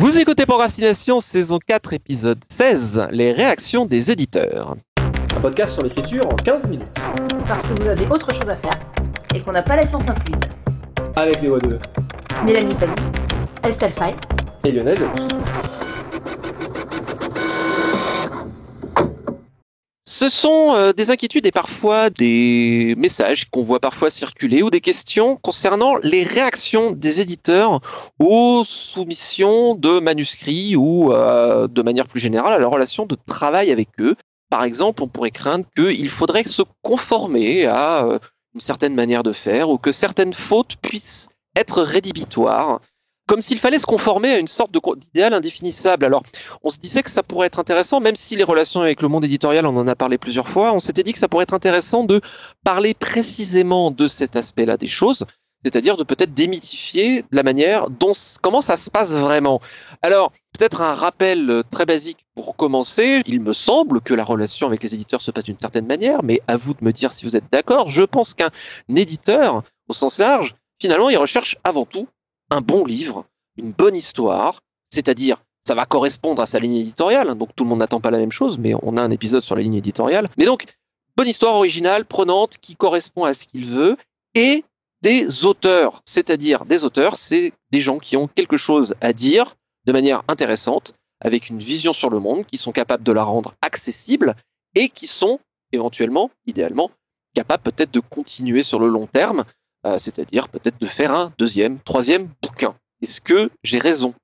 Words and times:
Vous 0.00 0.18
écoutez 0.18 0.46
Procrastination, 0.46 1.20
saison 1.20 1.58
4, 1.58 1.92
épisode 1.92 2.38
16, 2.48 3.08
les 3.10 3.32
réactions 3.32 3.84
des 3.84 4.10
éditeurs. 4.10 4.74
Un 5.36 5.40
podcast 5.42 5.74
sur 5.74 5.82
l'écriture 5.82 6.26
en 6.26 6.36
15 6.36 6.70
minutes. 6.70 6.88
Parce 7.46 7.66
que 7.66 7.78
vous 7.78 7.86
avez 7.86 8.06
autre 8.06 8.32
chose 8.32 8.48
à 8.48 8.56
faire 8.56 8.80
et 9.34 9.42
qu'on 9.42 9.52
n'a 9.52 9.60
pas 9.60 9.76
la 9.76 9.84
science 9.84 10.08
infuse. 10.08 10.40
Avec 11.16 11.42
les 11.42 11.48
voix 11.50 11.58
de 11.58 11.78
Mélanie 12.46 12.74
Fazi, 12.76 12.94
Estelle 13.62 13.92
Fay 13.92 14.14
et 14.64 14.72
Lionel 14.72 14.96
Delous. 14.96 15.79
Ce 20.20 20.28
sont 20.28 20.74
euh, 20.74 20.92
des 20.92 21.10
inquiétudes 21.10 21.46
et 21.46 21.50
parfois 21.50 22.10
des 22.10 22.94
messages 22.98 23.48
qu'on 23.48 23.62
voit 23.62 23.80
parfois 23.80 24.10
circuler 24.10 24.62
ou 24.62 24.68
des 24.68 24.82
questions 24.82 25.36
concernant 25.36 25.96
les 25.96 26.24
réactions 26.24 26.92
des 26.92 27.22
éditeurs 27.22 27.80
aux 28.18 28.62
soumissions 28.62 29.74
de 29.74 29.98
manuscrits 29.98 30.76
ou 30.76 31.10
euh, 31.14 31.68
de 31.68 31.80
manière 31.80 32.06
plus 32.06 32.20
générale 32.20 32.52
à 32.52 32.58
la 32.58 32.66
relation 32.66 33.06
de 33.06 33.16
travail 33.24 33.70
avec 33.70 33.88
eux. 33.98 34.14
Par 34.50 34.64
exemple, 34.64 35.02
on 35.02 35.08
pourrait 35.08 35.30
craindre 35.30 35.64
qu'il 35.74 36.10
faudrait 36.10 36.44
se 36.44 36.64
conformer 36.82 37.64
à 37.64 38.04
euh, 38.04 38.18
une 38.54 38.60
certaine 38.60 38.94
manière 38.94 39.22
de 39.22 39.32
faire 39.32 39.70
ou 39.70 39.78
que 39.78 39.90
certaines 39.90 40.34
fautes 40.34 40.76
puissent 40.82 41.30
être 41.56 41.80
rédhibitoires 41.80 42.82
comme 43.30 43.40
s'il 43.40 43.60
fallait 43.60 43.78
se 43.78 43.86
conformer 43.86 44.32
à 44.32 44.38
une 44.40 44.48
sorte 44.48 44.72
d'idéal 44.98 45.32
indéfinissable. 45.34 46.04
Alors, 46.04 46.24
on 46.64 46.68
se 46.68 46.78
disait 46.78 47.04
que 47.04 47.10
ça 47.10 47.22
pourrait 47.22 47.46
être 47.46 47.60
intéressant, 47.60 48.00
même 48.00 48.16
si 48.16 48.34
les 48.34 48.42
relations 48.42 48.80
avec 48.80 49.02
le 49.02 49.06
monde 49.06 49.24
éditorial, 49.24 49.66
on 49.66 49.76
en 49.76 49.86
a 49.86 49.94
parlé 49.94 50.18
plusieurs 50.18 50.48
fois, 50.48 50.72
on 50.72 50.80
s'était 50.80 51.04
dit 51.04 51.12
que 51.12 51.18
ça 51.20 51.28
pourrait 51.28 51.44
être 51.44 51.54
intéressant 51.54 52.02
de 52.02 52.20
parler 52.64 52.92
précisément 52.92 53.92
de 53.92 54.08
cet 54.08 54.34
aspect-là 54.34 54.76
des 54.76 54.88
choses, 54.88 55.26
c'est-à-dire 55.64 55.96
de 55.96 56.02
peut-être 56.02 56.34
démythifier 56.34 57.24
la 57.30 57.44
manière 57.44 57.88
dont 57.88 58.10
comment 58.42 58.62
ça 58.62 58.76
se 58.76 58.90
passe 58.90 59.12
vraiment. 59.12 59.60
Alors, 60.02 60.32
peut-être 60.58 60.80
un 60.80 60.94
rappel 60.94 61.62
très 61.70 61.86
basique 61.86 62.26
pour 62.34 62.56
commencer. 62.56 63.22
Il 63.26 63.40
me 63.40 63.52
semble 63.52 64.00
que 64.00 64.12
la 64.12 64.24
relation 64.24 64.66
avec 64.66 64.82
les 64.82 64.92
éditeurs 64.92 65.22
se 65.22 65.30
passe 65.30 65.44
d'une 65.44 65.60
certaine 65.60 65.86
manière, 65.86 66.24
mais 66.24 66.42
à 66.48 66.56
vous 66.56 66.74
de 66.74 66.82
me 66.82 66.90
dire 66.90 67.12
si 67.12 67.26
vous 67.26 67.36
êtes 67.36 67.46
d'accord. 67.52 67.90
Je 67.90 68.02
pense 68.02 68.34
qu'un 68.34 68.50
éditeur, 68.92 69.62
au 69.86 69.92
sens 69.92 70.18
large, 70.18 70.56
finalement, 70.80 71.10
il 71.10 71.16
recherche 71.16 71.56
avant 71.62 71.84
tout 71.84 72.08
un 72.50 72.60
bon 72.60 72.84
livre, 72.84 73.24
une 73.56 73.72
bonne 73.72 73.96
histoire, 73.96 74.60
c'est-à-dire 74.90 75.42
ça 75.66 75.74
va 75.74 75.86
correspondre 75.86 76.42
à 76.42 76.46
sa 76.46 76.58
ligne 76.58 76.76
éditoriale, 76.76 77.30
hein, 77.30 77.36
donc 77.36 77.54
tout 77.54 77.64
le 77.64 77.70
monde 77.70 77.80
n'attend 77.80 78.00
pas 78.00 78.10
la 78.10 78.18
même 78.18 78.32
chose, 78.32 78.58
mais 78.58 78.74
on 78.82 78.96
a 78.96 79.02
un 79.02 79.10
épisode 79.10 79.42
sur 79.42 79.56
la 79.56 79.62
ligne 79.62 79.74
éditoriale. 79.74 80.28
Mais 80.36 80.46
donc, 80.46 80.64
bonne 81.16 81.28
histoire 81.28 81.54
originale, 81.54 82.04
prenante, 82.04 82.56
qui 82.60 82.76
correspond 82.76 83.24
à 83.24 83.34
ce 83.34 83.46
qu'il 83.46 83.66
veut, 83.66 83.96
et 84.34 84.64
des 85.02 85.44
auteurs, 85.44 86.02
c'est-à-dire 86.04 86.64
des 86.64 86.84
auteurs, 86.84 87.18
c'est 87.18 87.52
des 87.70 87.80
gens 87.80 87.98
qui 87.98 88.16
ont 88.16 88.26
quelque 88.26 88.56
chose 88.56 88.94
à 89.00 89.12
dire 89.12 89.54
de 89.86 89.92
manière 89.92 90.22
intéressante, 90.28 90.94
avec 91.20 91.50
une 91.50 91.58
vision 91.58 91.92
sur 91.92 92.10
le 92.10 92.18
monde, 92.18 92.46
qui 92.46 92.56
sont 92.56 92.72
capables 92.72 93.02
de 93.02 93.12
la 93.12 93.22
rendre 93.22 93.54
accessible, 93.62 94.34
et 94.74 94.88
qui 94.88 95.06
sont 95.06 95.40
éventuellement, 95.72 96.30
idéalement, 96.46 96.90
capables 97.34 97.62
peut-être 97.62 97.92
de 97.92 98.00
continuer 98.00 98.62
sur 98.62 98.78
le 98.78 98.88
long 98.88 99.06
terme, 99.06 99.44
euh, 99.86 99.98
c'est-à-dire 99.98 100.48
peut-être 100.48 100.80
de 100.80 100.86
faire 100.86 101.12
un 101.12 101.32
deuxième, 101.38 101.78
troisième 101.80 102.28
bouquin. 102.42 102.74
Est-ce 103.02 103.20
que 103.20 103.50
j'ai 103.62 103.78
raison? 103.78 104.14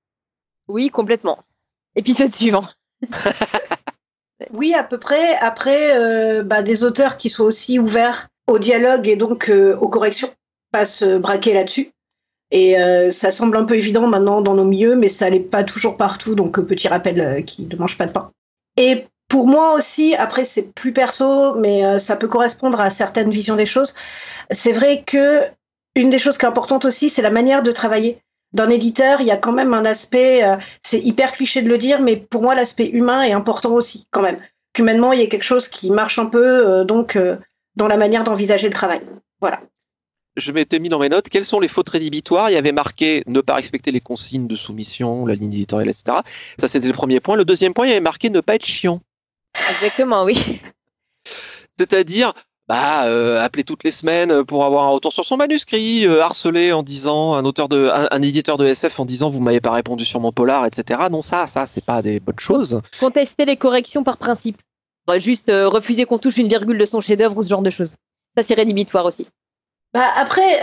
Oui, 0.68 0.90
complètement. 0.90 1.38
Épisode 1.94 2.32
suivant. 2.32 2.64
oui, 4.52 4.74
à 4.74 4.82
peu 4.82 4.98
près. 4.98 5.36
Après, 5.36 5.98
euh, 5.98 6.42
bah, 6.42 6.62
des 6.62 6.84
auteurs 6.84 7.16
qui 7.16 7.30
soient 7.30 7.46
aussi 7.46 7.78
ouverts 7.78 8.28
au 8.46 8.58
dialogue 8.58 9.08
et 9.08 9.16
donc 9.16 9.48
euh, 9.48 9.76
aux 9.76 9.88
corrections, 9.88 10.30
pas 10.72 10.84
se 10.84 11.18
braquer 11.18 11.54
là-dessus. 11.54 11.90
Et 12.52 12.76
ça 13.10 13.32
semble 13.32 13.56
un 13.56 13.64
peu 13.64 13.74
évident 13.74 14.06
maintenant 14.06 14.40
dans 14.40 14.54
nos 14.54 14.64
milieux, 14.64 14.94
mais 14.94 15.08
ça 15.08 15.28
n'est 15.28 15.40
pas 15.40 15.64
toujours 15.64 15.96
partout. 15.96 16.36
Donc, 16.36 16.60
petit 16.60 16.86
rappel 16.86 17.44
qui 17.44 17.64
ne 17.64 17.74
mange 17.74 17.98
pas 17.98 18.06
de 18.06 18.12
pain. 18.12 18.30
Et 18.76 19.04
pour 19.28 19.46
moi 19.46 19.74
aussi, 19.74 20.14
après 20.14 20.44
c'est 20.44 20.72
plus 20.74 20.92
perso, 20.92 21.54
mais 21.54 21.98
ça 21.98 22.16
peut 22.16 22.28
correspondre 22.28 22.80
à 22.80 22.90
certaines 22.90 23.30
visions 23.30 23.56
des 23.56 23.66
choses. 23.66 23.94
C'est 24.50 24.72
vrai 24.72 25.02
que 25.04 25.42
une 25.96 26.10
des 26.10 26.18
choses 26.18 26.38
qui 26.38 26.44
est 26.44 26.48
importante 26.48 26.84
aussi, 26.84 27.10
c'est 27.10 27.22
la 27.22 27.30
manière 27.30 27.62
de 27.62 27.72
travailler. 27.72 28.18
D'un 28.52 28.68
éditeur, 28.68 29.20
il 29.20 29.26
y 29.26 29.30
a 29.30 29.36
quand 29.36 29.52
même 29.52 29.74
un 29.74 29.84
aspect, 29.84 30.44
euh, 30.44 30.56
c'est 30.82 31.00
hyper 31.00 31.32
cliché 31.32 31.62
de 31.62 31.68
le 31.68 31.78
dire, 31.78 32.00
mais 32.00 32.16
pour 32.16 32.42
moi, 32.42 32.54
l'aspect 32.54 32.86
humain 32.86 33.22
est 33.22 33.32
important 33.32 33.72
aussi, 33.72 34.06
quand 34.10 34.22
même. 34.22 34.38
Qu'humainement, 34.72 35.12
il 35.12 35.20
y 35.20 35.22
a 35.22 35.26
quelque 35.26 35.42
chose 35.42 35.68
qui 35.68 35.90
marche 35.90 36.18
un 36.18 36.26
peu, 36.26 36.44
euh, 36.44 36.84
donc, 36.84 37.16
euh, 37.16 37.36
dans 37.74 37.88
la 37.88 37.96
manière 37.96 38.24
d'envisager 38.24 38.68
le 38.68 38.74
travail. 38.74 39.00
Voilà. 39.40 39.60
Je 40.36 40.52
m'étais 40.52 40.78
mis 40.78 40.90
dans 40.90 40.98
mes 40.98 41.08
notes, 41.08 41.30
quelles 41.30 41.46
sont 41.46 41.60
les 41.60 41.68
fautes 41.68 41.88
rédhibitoires? 41.88 42.50
Il 42.50 42.52
y 42.52 42.58
avait 42.58 42.72
marqué 42.72 43.22
ne 43.26 43.40
pas 43.40 43.54
respecter 43.54 43.90
les 43.90 44.00
consignes 44.00 44.46
de 44.46 44.56
soumission, 44.56 45.24
la 45.24 45.34
ligne 45.34 45.54
éditoriale, 45.54 45.88
etc. 45.88 46.18
Ça, 46.58 46.68
c'était 46.68 46.88
le 46.88 46.92
premier 46.92 47.20
point. 47.20 47.36
Le 47.36 47.46
deuxième 47.46 47.72
point, 47.72 47.86
il 47.86 47.88
y 47.88 47.92
avait 47.92 48.00
marqué 48.00 48.28
ne 48.28 48.40
pas 48.40 48.54
être 48.54 48.66
chiant. 48.66 49.00
Exactement, 49.70 50.24
oui. 50.24 50.60
C'est-à-dire, 51.78 52.32
bah, 52.68 53.04
euh, 53.04 53.40
appeler 53.44 53.62
toutes 53.62 53.84
les 53.84 53.92
semaines 53.92 54.44
pour 54.44 54.64
avoir 54.64 54.84
un 54.84 54.88
retour 54.88 55.12
sur 55.12 55.24
son 55.24 55.36
manuscrit, 55.36 56.04
euh, 56.04 56.22
harceler 56.22 56.72
en 56.72 56.82
disant 56.82 57.34
un 57.34 57.44
auteur 57.44 57.68
de, 57.68 57.90
un, 57.92 58.22
éditeur 58.22 58.58
de 58.58 58.66
SF 58.66 58.98
en 58.98 59.04
disant 59.04 59.30
vous 59.30 59.40
m'avez 59.40 59.60
pas 59.60 59.70
répondu 59.70 60.04
sur 60.04 60.18
mon 60.18 60.32
polar, 60.32 60.66
etc. 60.66 61.00
Non, 61.10 61.22
ça, 61.22 61.46
ça, 61.46 61.66
c'est 61.66 61.84
pas 61.84 62.02
des 62.02 62.18
bonnes 62.18 62.40
choses. 62.40 62.80
Contester 62.98 63.44
les 63.44 63.56
corrections 63.56 64.02
par 64.02 64.16
principe. 64.16 64.60
Juste 65.18 65.48
euh, 65.50 65.68
refuser 65.68 66.04
qu'on 66.04 66.18
touche 66.18 66.38
une 66.38 66.48
virgule 66.48 66.78
de 66.78 66.86
son 66.86 67.00
chef-d'œuvre 67.00 67.36
ou 67.36 67.42
ce 67.42 67.48
genre 67.48 67.62
de 67.62 67.70
choses. 67.70 67.94
Ça, 68.36 68.42
c'est 68.42 68.54
rédhibitoire 68.54 69.04
aussi. 69.04 69.28
Bah 69.94 70.08
après, 70.16 70.60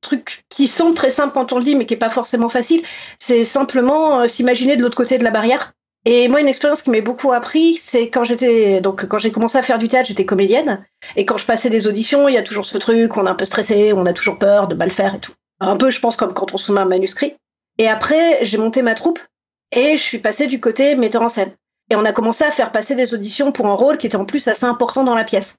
truc 0.00 0.44
qui 0.48 0.68
semble 0.68 0.94
très 0.94 1.10
simple 1.10 1.34
quand 1.34 1.52
on 1.52 1.58
le 1.58 1.64
dit, 1.64 1.74
mais 1.74 1.84
qui 1.84 1.94
est 1.94 1.98
pas 1.98 2.08
forcément 2.08 2.48
facile, 2.48 2.82
c'est 3.18 3.42
simplement 3.42 4.26
s'imaginer 4.28 4.76
de 4.76 4.82
l'autre 4.82 4.96
côté 4.96 5.18
de 5.18 5.24
la 5.24 5.30
barrière. 5.30 5.74
Et 6.08 6.28
moi, 6.28 6.40
une 6.40 6.46
expérience 6.46 6.82
qui 6.82 6.90
m'a 6.90 7.00
beaucoup 7.00 7.32
appris, 7.32 7.74
c'est 7.74 8.10
quand 8.10 8.22
j'étais 8.22 8.80
donc 8.80 9.06
quand 9.06 9.18
j'ai 9.18 9.32
commencé 9.32 9.58
à 9.58 9.62
faire 9.62 9.76
du 9.76 9.88
théâtre, 9.88 10.06
j'étais 10.06 10.24
comédienne, 10.24 10.86
et 11.16 11.26
quand 11.26 11.36
je 11.36 11.44
passais 11.44 11.68
des 11.68 11.88
auditions, 11.88 12.28
il 12.28 12.34
y 12.34 12.38
a 12.38 12.44
toujours 12.44 12.64
ce 12.64 12.78
truc, 12.78 13.16
on 13.16 13.26
est 13.26 13.28
un 13.28 13.34
peu 13.34 13.44
stressé, 13.44 13.92
on 13.92 14.06
a 14.06 14.12
toujours 14.12 14.38
peur 14.38 14.68
de 14.68 14.76
mal 14.76 14.92
faire 14.92 15.16
et 15.16 15.18
tout. 15.18 15.32
Un 15.58 15.76
peu, 15.76 15.90
je 15.90 15.98
pense, 15.98 16.14
comme 16.14 16.32
quand 16.32 16.54
on 16.54 16.58
soumet 16.58 16.80
un 16.80 16.84
manuscrit. 16.84 17.34
Et 17.78 17.88
après, 17.88 18.38
j'ai 18.42 18.56
monté 18.56 18.82
ma 18.82 18.94
troupe 18.94 19.18
et 19.72 19.96
je 19.96 20.02
suis 20.02 20.18
passée 20.18 20.46
du 20.46 20.60
côté 20.60 20.94
metteur 20.94 21.22
en 21.22 21.28
scène. 21.28 21.50
Et 21.90 21.96
on 21.96 22.04
a 22.04 22.12
commencé 22.12 22.44
à 22.44 22.52
faire 22.52 22.70
passer 22.70 22.94
des 22.94 23.12
auditions 23.12 23.50
pour 23.50 23.66
un 23.66 23.74
rôle 23.74 23.98
qui 23.98 24.06
était 24.06 24.16
en 24.16 24.24
plus 24.24 24.46
assez 24.46 24.64
important 24.64 25.02
dans 25.02 25.14
la 25.16 25.24
pièce. 25.24 25.56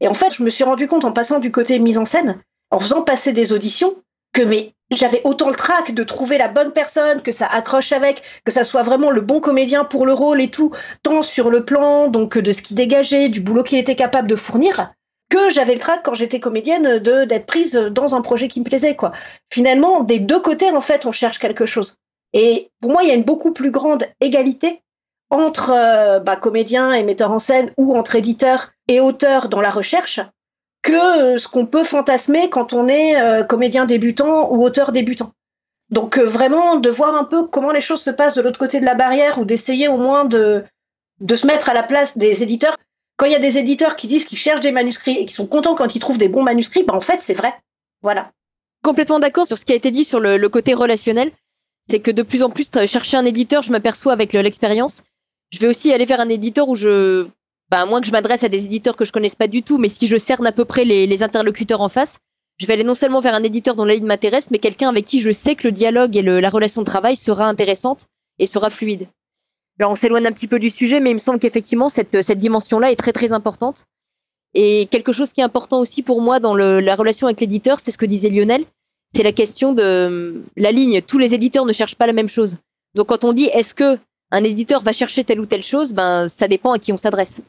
Et 0.00 0.08
en 0.08 0.14
fait, 0.14 0.34
je 0.34 0.42
me 0.42 0.50
suis 0.50 0.64
rendu 0.64 0.88
compte 0.88 1.04
en 1.04 1.12
passant 1.12 1.38
du 1.38 1.52
côté 1.52 1.78
mise 1.78 1.98
en 1.98 2.04
scène, 2.04 2.40
en 2.72 2.80
faisant 2.80 3.02
passer 3.02 3.32
des 3.32 3.52
auditions, 3.52 3.94
que 4.32 4.42
mais 4.42 4.72
j'avais 4.90 5.22
autant 5.24 5.48
le 5.48 5.54
trac 5.54 5.92
de 5.92 6.04
trouver 6.04 6.38
la 6.38 6.48
bonne 6.48 6.72
personne, 6.72 7.22
que 7.22 7.32
ça 7.32 7.46
accroche 7.46 7.92
avec, 7.92 8.22
que 8.44 8.52
ça 8.52 8.64
soit 8.64 8.82
vraiment 8.82 9.10
le 9.10 9.20
bon 9.20 9.40
comédien 9.40 9.84
pour 9.84 10.06
le 10.06 10.12
rôle 10.12 10.40
et 10.40 10.50
tout, 10.50 10.72
tant 11.02 11.22
sur 11.22 11.50
le 11.50 11.64
plan 11.64 12.08
donc 12.08 12.38
de 12.38 12.52
ce 12.52 12.62
qu'il 12.62 12.76
dégageait, 12.76 13.28
du 13.28 13.40
boulot 13.40 13.62
qu'il 13.62 13.78
était 13.78 13.96
capable 13.96 14.28
de 14.28 14.36
fournir, 14.36 14.92
que 15.30 15.50
j'avais 15.50 15.74
le 15.74 15.80
trac 15.80 16.02
quand 16.04 16.14
j'étais 16.14 16.40
comédienne 16.40 16.98
de 16.98 17.24
d'être 17.24 17.46
prise 17.46 17.72
dans 17.72 18.14
un 18.14 18.20
projet 18.20 18.48
qui 18.48 18.60
me 18.60 18.64
plaisait 18.64 18.94
quoi. 18.94 19.12
Finalement, 19.52 20.02
des 20.02 20.18
deux 20.18 20.40
côtés 20.40 20.70
en 20.70 20.80
fait, 20.80 21.06
on 21.06 21.12
cherche 21.12 21.38
quelque 21.38 21.66
chose. 21.66 21.96
Et 22.32 22.70
pour 22.80 22.90
moi, 22.90 23.02
il 23.02 23.08
y 23.08 23.12
a 23.12 23.14
une 23.14 23.24
beaucoup 23.24 23.52
plus 23.52 23.70
grande 23.70 24.04
égalité 24.20 24.82
entre 25.30 25.72
euh, 25.74 26.20
bah, 26.20 26.36
comédiens 26.36 26.92
et 26.92 27.02
metteurs 27.02 27.32
en 27.32 27.38
scène 27.38 27.72
ou 27.76 27.96
entre 27.96 28.16
éditeurs 28.16 28.72
et 28.88 29.00
auteurs 29.00 29.48
dans 29.48 29.60
la 29.60 29.70
recherche 29.70 30.20
que 30.84 30.92
euh, 30.92 31.38
ce 31.38 31.48
qu'on 31.48 31.66
peut 31.66 31.82
fantasmer 31.82 32.48
quand 32.50 32.72
on 32.72 32.86
est 32.86 33.20
euh, 33.20 33.42
comédien 33.42 33.86
débutant 33.86 34.52
ou 34.52 34.62
auteur 34.62 34.92
débutant. 34.92 35.32
Donc 35.90 36.18
euh, 36.18 36.24
vraiment 36.24 36.76
de 36.76 36.90
voir 36.90 37.16
un 37.16 37.24
peu 37.24 37.46
comment 37.46 37.72
les 37.72 37.80
choses 37.80 38.02
se 38.02 38.10
passent 38.10 38.34
de 38.34 38.42
l'autre 38.42 38.58
côté 38.58 38.78
de 38.78 38.84
la 38.84 38.94
barrière 38.94 39.38
ou 39.38 39.44
d'essayer 39.44 39.88
au 39.88 39.96
moins 39.96 40.24
de, 40.26 40.62
de 41.20 41.34
se 41.34 41.46
mettre 41.46 41.70
à 41.70 41.74
la 41.74 41.82
place 41.82 42.16
des 42.18 42.42
éditeurs. 42.42 42.76
Quand 43.16 43.26
il 43.26 43.32
y 43.32 43.36
a 43.36 43.40
des 43.40 43.58
éditeurs 43.58 43.96
qui 43.96 44.08
disent 44.08 44.26
qu'ils 44.26 44.38
cherchent 44.38 44.60
des 44.60 44.72
manuscrits 44.72 45.16
et 45.18 45.26
qui 45.26 45.34
sont 45.34 45.46
contents 45.46 45.74
quand 45.74 45.94
ils 45.94 46.00
trouvent 46.00 46.18
des 46.18 46.28
bons 46.28 46.42
manuscrits, 46.42 46.84
bah 46.84 46.94
en 46.94 47.00
fait 47.00 47.22
c'est 47.22 47.34
vrai. 47.34 47.54
Voilà. 48.02 48.30
Complètement 48.82 49.20
d'accord 49.20 49.46
sur 49.46 49.56
ce 49.56 49.64
qui 49.64 49.72
a 49.72 49.76
été 49.76 49.90
dit 49.90 50.04
sur 50.04 50.20
le, 50.20 50.36
le 50.36 50.48
côté 50.50 50.74
relationnel. 50.74 51.32
C'est 51.88 52.00
que 52.00 52.10
de 52.10 52.22
plus 52.22 52.42
en 52.42 52.50
plus, 52.50 52.70
chercher 52.86 53.16
un 53.16 53.24
éditeur, 53.24 53.62
je 53.62 53.70
m'aperçois 53.70 54.12
avec 54.12 54.32
l'expérience. 54.32 55.02
Je 55.50 55.58
vais 55.58 55.66
aussi 55.66 55.92
aller 55.92 56.04
vers 56.06 56.20
un 56.20 56.28
éditeur 56.28 56.68
où 56.68 56.76
je 56.76 57.26
bah, 57.70 57.80
à 57.80 57.86
moins 57.86 58.00
que 58.00 58.06
je 58.06 58.12
m'adresse 58.12 58.44
à 58.44 58.48
des 58.48 58.64
éditeurs 58.64 58.96
que 58.96 59.04
je 59.04 59.12
connaisse 59.12 59.34
pas 59.34 59.48
du 59.48 59.62
tout, 59.62 59.78
mais 59.78 59.88
si 59.88 60.06
je 60.06 60.16
cerne 60.16 60.46
à 60.46 60.52
peu 60.52 60.64
près 60.64 60.84
les, 60.84 61.22
interlocuteurs 61.22 61.80
en 61.80 61.88
face, 61.88 62.18
je 62.58 62.66
vais 62.66 62.74
aller 62.74 62.84
non 62.84 62.94
seulement 62.94 63.20
vers 63.20 63.34
un 63.34 63.42
éditeur 63.42 63.74
dont 63.74 63.84
la 63.84 63.94
ligne 63.94 64.06
m'intéresse, 64.06 64.50
mais 64.50 64.58
quelqu'un 64.58 64.88
avec 64.88 65.04
qui 65.04 65.20
je 65.20 65.32
sais 65.32 65.56
que 65.56 65.66
le 65.66 65.72
dialogue 65.72 66.16
et 66.16 66.22
la 66.22 66.50
relation 66.50 66.82
de 66.82 66.86
travail 66.86 67.16
sera 67.16 67.46
intéressante 67.46 68.06
et 68.38 68.46
sera 68.46 68.70
fluide. 68.70 69.08
Alors 69.78 69.90
on 69.90 69.96
s'éloigne 69.96 70.26
un 70.26 70.32
petit 70.32 70.46
peu 70.46 70.58
du 70.58 70.70
sujet, 70.70 71.00
mais 71.00 71.10
il 71.10 71.14
me 71.14 71.18
semble 71.18 71.40
qu'effectivement 71.40 71.88
cette, 71.88 72.30
dimension-là 72.30 72.92
est 72.92 72.96
très 72.96 73.12
très 73.12 73.32
importante. 73.32 73.86
Et 74.54 74.86
quelque 74.86 75.12
chose 75.12 75.32
qui 75.32 75.40
est 75.40 75.44
important 75.44 75.80
aussi 75.80 76.02
pour 76.02 76.20
moi 76.20 76.38
dans 76.38 76.54
la 76.54 76.94
relation 76.94 77.26
avec 77.26 77.40
l'éditeur, 77.40 77.80
c'est 77.80 77.90
ce 77.90 77.98
que 77.98 78.06
disait 78.06 78.30
Lionel, 78.30 78.64
c'est 79.16 79.24
la 79.24 79.32
question 79.32 79.72
de 79.72 80.42
la 80.56 80.70
ligne. 80.70 81.02
Tous 81.02 81.18
les 81.18 81.34
éditeurs 81.34 81.64
ne 81.64 81.72
cherchent 81.72 81.96
pas 81.96 82.06
la 82.06 82.12
même 82.12 82.28
chose. 82.28 82.58
Donc 82.94 83.08
quand 83.08 83.24
on 83.24 83.32
dit 83.32 83.46
est-ce 83.46 83.74
que 83.74 83.98
un 84.30 84.44
éditeur 84.44 84.82
va 84.82 84.92
chercher 84.92 85.24
telle 85.24 85.40
ou 85.40 85.46
telle 85.46 85.64
chose, 85.64 85.92
ben 85.92 86.28
ça 86.28 86.46
dépend 86.46 86.72
à 86.72 86.78
qui 86.78 86.92
on 86.92 86.96
s'adresse. 86.96 87.40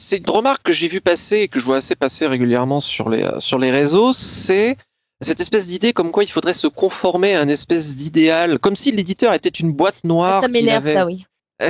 C'est 0.00 0.18
une 0.18 0.30
remarque 0.30 0.62
que 0.62 0.72
j'ai 0.72 0.86
vu 0.86 1.00
passer 1.00 1.38
et 1.38 1.48
que 1.48 1.58
je 1.58 1.64
vois 1.64 1.78
assez 1.78 1.96
passer 1.96 2.28
régulièrement 2.28 2.78
sur 2.78 3.10
les, 3.10 3.24
euh, 3.24 3.40
sur 3.40 3.58
les 3.58 3.72
réseaux, 3.72 4.12
c'est 4.12 4.76
cette 5.20 5.40
espèce 5.40 5.66
d'idée 5.66 5.92
comme 5.92 6.12
quoi 6.12 6.22
il 6.22 6.30
faudrait 6.30 6.54
se 6.54 6.68
conformer 6.68 7.34
à 7.34 7.42
une 7.42 7.50
espèce 7.50 7.96
d'idéal, 7.96 8.60
comme 8.60 8.76
si 8.76 8.92
l'éditeur 8.92 9.34
était 9.34 9.48
une 9.48 9.72
boîte 9.72 10.04
noire. 10.04 10.40
Ça 10.40 10.46
m'énerve, 10.46 10.84
ça, 10.84 11.04
oui. 11.04 11.26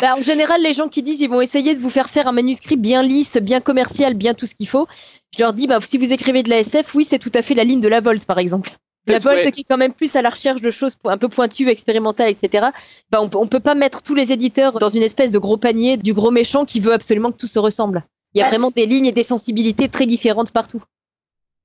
Bah, 0.00 0.16
en 0.18 0.22
général, 0.22 0.60
les 0.62 0.72
gens 0.72 0.88
qui 0.88 1.04
disent 1.04 1.20
ils 1.20 1.30
vont 1.30 1.40
essayer 1.40 1.76
de 1.76 1.80
vous 1.80 1.90
faire 1.90 2.10
faire 2.10 2.26
un 2.26 2.32
manuscrit 2.32 2.76
bien 2.76 3.04
lisse, 3.04 3.36
bien 3.36 3.60
commercial, 3.60 4.14
bien 4.14 4.34
tout 4.34 4.46
ce 4.46 4.56
qu'il 4.56 4.66
faut. 4.66 4.88
Je 5.32 5.40
leur 5.40 5.52
dis 5.52 5.68
bah, 5.68 5.78
si 5.80 5.96
vous 5.96 6.12
écrivez 6.12 6.42
de 6.42 6.50
la 6.50 6.58
SF, 6.58 6.92
oui, 6.96 7.06
c'est 7.08 7.20
tout 7.20 7.30
à 7.34 7.42
fait 7.42 7.54
la 7.54 7.62
ligne 7.62 7.80
de 7.80 7.88
la 7.88 8.00
Volt, 8.00 8.24
par 8.24 8.40
exemple. 8.40 8.72
La 9.12 9.18
Ouais. 9.32 9.50
qui 9.52 9.60
est 9.60 9.64
quand 9.64 9.76
même 9.76 9.92
plus 9.92 10.14
à 10.16 10.22
la 10.22 10.30
recherche 10.30 10.60
de 10.62 10.70
choses 10.70 10.96
un 11.04 11.18
peu 11.18 11.28
pointues, 11.28 11.68
expérimentales, 11.68 12.30
etc. 12.30 12.68
Bah, 13.10 13.20
on, 13.22 13.28
peut- 13.28 13.38
on 13.38 13.46
peut 13.46 13.60
pas 13.60 13.74
mettre 13.74 14.02
tous 14.02 14.14
les 14.14 14.32
éditeurs 14.32 14.78
dans 14.78 14.88
une 14.88 15.02
espèce 15.02 15.30
de 15.30 15.38
gros 15.38 15.56
panier 15.56 15.96
du 15.96 16.12
gros 16.14 16.30
méchant 16.30 16.64
qui 16.64 16.80
veut 16.80 16.92
absolument 16.92 17.32
que 17.32 17.36
tout 17.38 17.46
se 17.46 17.58
ressemble. 17.58 18.04
Il 18.34 18.38
y 18.38 18.42
a 18.42 18.44
Bah, 18.44 18.50
vraiment 18.50 18.70
des 18.70 18.86
lignes 18.86 19.06
et 19.06 19.12
des 19.12 19.22
sensibilités 19.22 19.88
très 19.88 20.06
différentes 20.06 20.52
partout. 20.52 20.82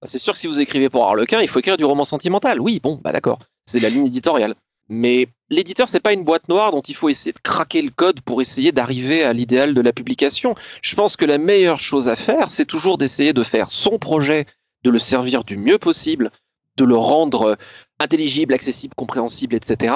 C'est 0.04 0.20
sûr 0.20 0.34
que 0.34 0.40
si 0.40 0.48
vous 0.48 0.60
écrivez 0.60 0.90
pour 0.90 1.04
Harlequin, 1.06 1.42
il 1.42 1.48
faut 1.48 1.60
écrire 1.60 1.78
du 1.78 1.86
roman 1.86 2.06
sentimental. 2.06 2.60
Oui, 2.62 2.80
bon, 2.82 3.00
bah 3.04 3.12
d'accord, 3.12 3.40
c'est 3.66 3.80
la 3.80 3.90
ligne 3.90 4.06
éditoriale. 4.08 4.54
Mais 4.88 5.28
l'éditeur, 5.50 5.90
c'est 5.90 6.00
pas 6.00 6.14
une 6.14 6.24
boîte 6.24 6.48
noire 6.48 6.72
dont 6.72 6.82
il 6.82 6.94
faut 6.96 7.10
essayer 7.10 7.32
de 7.34 7.40
craquer 7.40 7.82
le 7.82 7.90
code 7.90 8.22
pour 8.22 8.40
essayer 8.42 8.72
d'arriver 8.72 9.24
à 9.24 9.34
l'idéal 9.34 9.74
de 9.74 9.82
la 9.82 9.94
publication. 9.94 10.54
Je 10.84 10.96
pense 10.96 11.18
que 11.18 11.26
la 11.26 11.40
meilleure 11.40 11.80
chose 11.80 12.08
à 12.08 12.16
faire, 12.16 12.52
c'est 12.52 12.66
toujours 12.66 13.00
d'essayer 13.00 13.34
de 13.34 13.42
faire 13.42 13.72
son 13.72 13.98
projet, 13.98 14.46
de 14.84 14.92
le 14.92 15.00
servir 15.00 15.44
du 15.44 15.58
mieux 15.58 15.80
possible, 15.80 16.30
de 16.78 16.86
le 16.86 16.96
rendre 16.96 17.42
euh, 17.44 17.56
intelligible, 18.00 18.54
accessible, 18.54 18.94
compréhensible, 18.96 19.56
etc. 19.56 19.94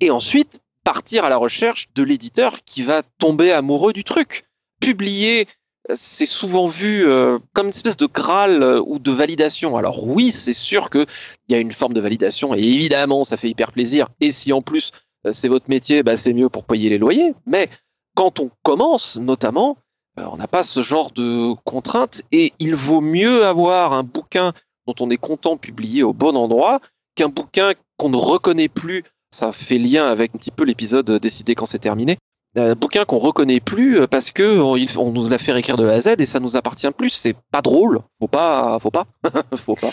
Et 0.00 0.10
ensuite, 0.10 0.60
partir 0.84 1.24
à 1.24 1.28
la 1.28 1.36
recherche 1.36 1.88
de 1.94 2.02
l'éditeur 2.02 2.58
qui 2.64 2.82
va 2.82 3.02
tomber 3.18 3.52
amoureux 3.52 3.92
du 3.92 4.04
truc. 4.04 4.44
Publier 4.80 5.46
c'est 5.94 6.26
souvent 6.26 6.66
vu 6.66 7.06
euh, 7.06 7.38
comme 7.54 7.66
une 7.66 7.72
espèce 7.72 7.96
de 7.96 8.06
graal 8.06 8.62
euh, 8.62 8.82
ou 8.84 8.98
de 8.98 9.10
validation. 9.10 9.76
Alors 9.76 10.06
oui, 10.06 10.32
c'est 10.32 10.52
sûr 10.52 10.90
qu'il 10.90 11.06
y 11.48 11.54
a 11.54 11.58
une 11.58 11.72
forme 11.72 11.94
de 11.94 12.00
validation 12.00 12.54
et 12.54 12.60
évidemment, 12.60 13.24
ça 13.24 13.36
fait 13.36 13.48
hyper 13.48 13.72
plaisir. 13.72 14.08
Et 14.20 14.32
si 14.32 14.52
en 14.52 14.62
plus 14.62 14.92
euh, 15.26 15.32
c'est 15.32 15.48
votre 15.48 15.68
métier, 15.68 16.02
bah, 16.02 16.16
c'est 16.16 16.34
mieux 16.34 16.48
pour 16.48 16.64
payer 16.64 16.90
les 16.90 16.98
loyers. 16.98 17.34
Mais 17.46 17.68
quand 18.14 18.40
on 18.40 18.50
commence, 18.62 19.16
notamment, 19.16 19.76
euh, 20.18 20.26
on 20.30 20.36
n'a 20.36 20.48
pas 20.48 20.62
ce 20.62 20.82
genre 20.82 21.10
de 21.10 21.54
contraintes 21.64 22.22
et 22.32 22.52
il 22.58 22.74
vaut 22.74 23.00
mieux 23.00 23.46
avoir 23.46 23.92
un 23.92 24.02
bouquin 24.02 24.52
dont 24.88 25.06
on 25.06 25.10
est 25.10 25.18
content 25.18 25.56
publié 25.56 26.02
au 26.02 26.12
bon 26.12 26.36
endroit 26.36 26.80
qu'un 27.14 27.28
bouquin 27.28 27.74
qu'on 27.96 28.08
ne 28.08 28.16
reconnaît 28.16 28.68
plus. 28.68 29.04
Ça 29.30 29.52
fait 29.52 29.78
lien 29.78 30.06
avec 30.06 30.34
un 30.34 30.38
petit 30.38 30.50
peu 30.50 30.64
l'épisode 30.64 31.10
décidé 31.20 31.54
quand 31.54 31.66
c'est 31.66 31.78
terminé 31.78 32.16
un 32.56 32.74
bouquin 32.74 33.04
qu'on 33.04 33.18
reconnaît 33.18 33.60
plus 33.60 34.00
euh, 34.00 34.06
parce 34.06 34.30
que 34.30 34.58
on, 34.58 35.12
nous 35.12 35.28
l'a 35.28 35.38
fait 35.38 35.56
écrire 35.58 35.76
de 35.76 35.86
A 35.86 35.92
à 35.92 36.00
Z 36.00 36.14
et 36.18 36.26
ça 36.26 36.40
nous 36.40 36.56
appartient 36.56 36.90
plus. 36.90 37.10
C'est 37.10 37.36
pas 37.52 37.62
drôle. 37.62 38.00
Faut 38.20 38.28
pas, 38.28 38.78
faut 38.80 38.90
pas, 38.90 39.06
faut 39.54 39.76
pas. 39.76 39.92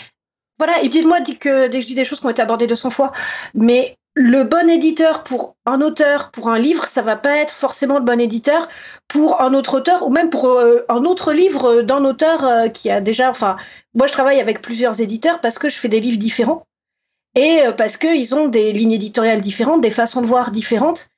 Voilà, 0.58 0.82
et 0.82 0.88
dites-moi 0.88 1.20
dit 1.20 1.36
que 1.36 1.68
dès 1.68 1.78
que 1.78 1.82
je 1.82 1.88
dis 1.88 1.94
des 1.94 2.04
choses 2.04 2.20
qui 2.20 2.26
ont 2.26 2.30
été 2.30 2.40
abordées 2.40 2.66
200 2.66 2.90
fois, 2.90 3.12
mais 3.54 3.96
le 4.18 4.44
bon 4.44 4.68
éditeur 4.70 5.24
pour 5.24 5.56
un 5.66 5.82
auteur, 5.82 6.30
pour 6.30 6.48
un 6.48 6.58
livre, 6.58 6.86
ça 6.86 7.02
va 7.02 7.16
pas 7.16 7.36
être 7.36 7.52
forcément 7.52 7.98
le 7.98 8.04
bon 8.04 8.18
éditeur 8.18 8.66
pour 9.08 9.42
un 9.42 9.52
autre 9.52 9.76
auteur 9.76 10.06
ou 10.06 10.10
même 10.10 10.30
pour 10.30 10.46
euh, 10.46 10.86
un 10.88 11.04
autre 11.04 11.34
livre 11.34 11.82
d'un 11.82 12.02
auteur 12.02 12.44
euh, 12.44 12.68
qui 12.68 12.90
a 12.90 13.02
déjà. 13.02 13.28
Enfin, 13.28 13.58
moi, 13.94 14.06
je 14.06 14.12
travaille 14.12 14.40
avec 14.40 14.62
plusieurs 14.62 15.02
éditeurs 15.02 15.40
parce 15.42 15.58
que 15.58 15.68
je 15.68 15.76
fais 15.76 15.88
des 15.88 16.00
livres 16.00 16.16
différents 16.16 16.66
et 17.34 17.60
euh, 17.66 17.72
parce 17.72 17.98
qu'ils 17.98 18.34
ont 18.34 18.48
des 18.48 18.72
lignes 18.72 18.92
éditoriales 18.92 19.42
différentes, 19.42 19.82
des 19.82 19.90
façons 19.90 20.22
de 20.22 20.26
voir 20.26 20.50
différentes. 20.50 21.08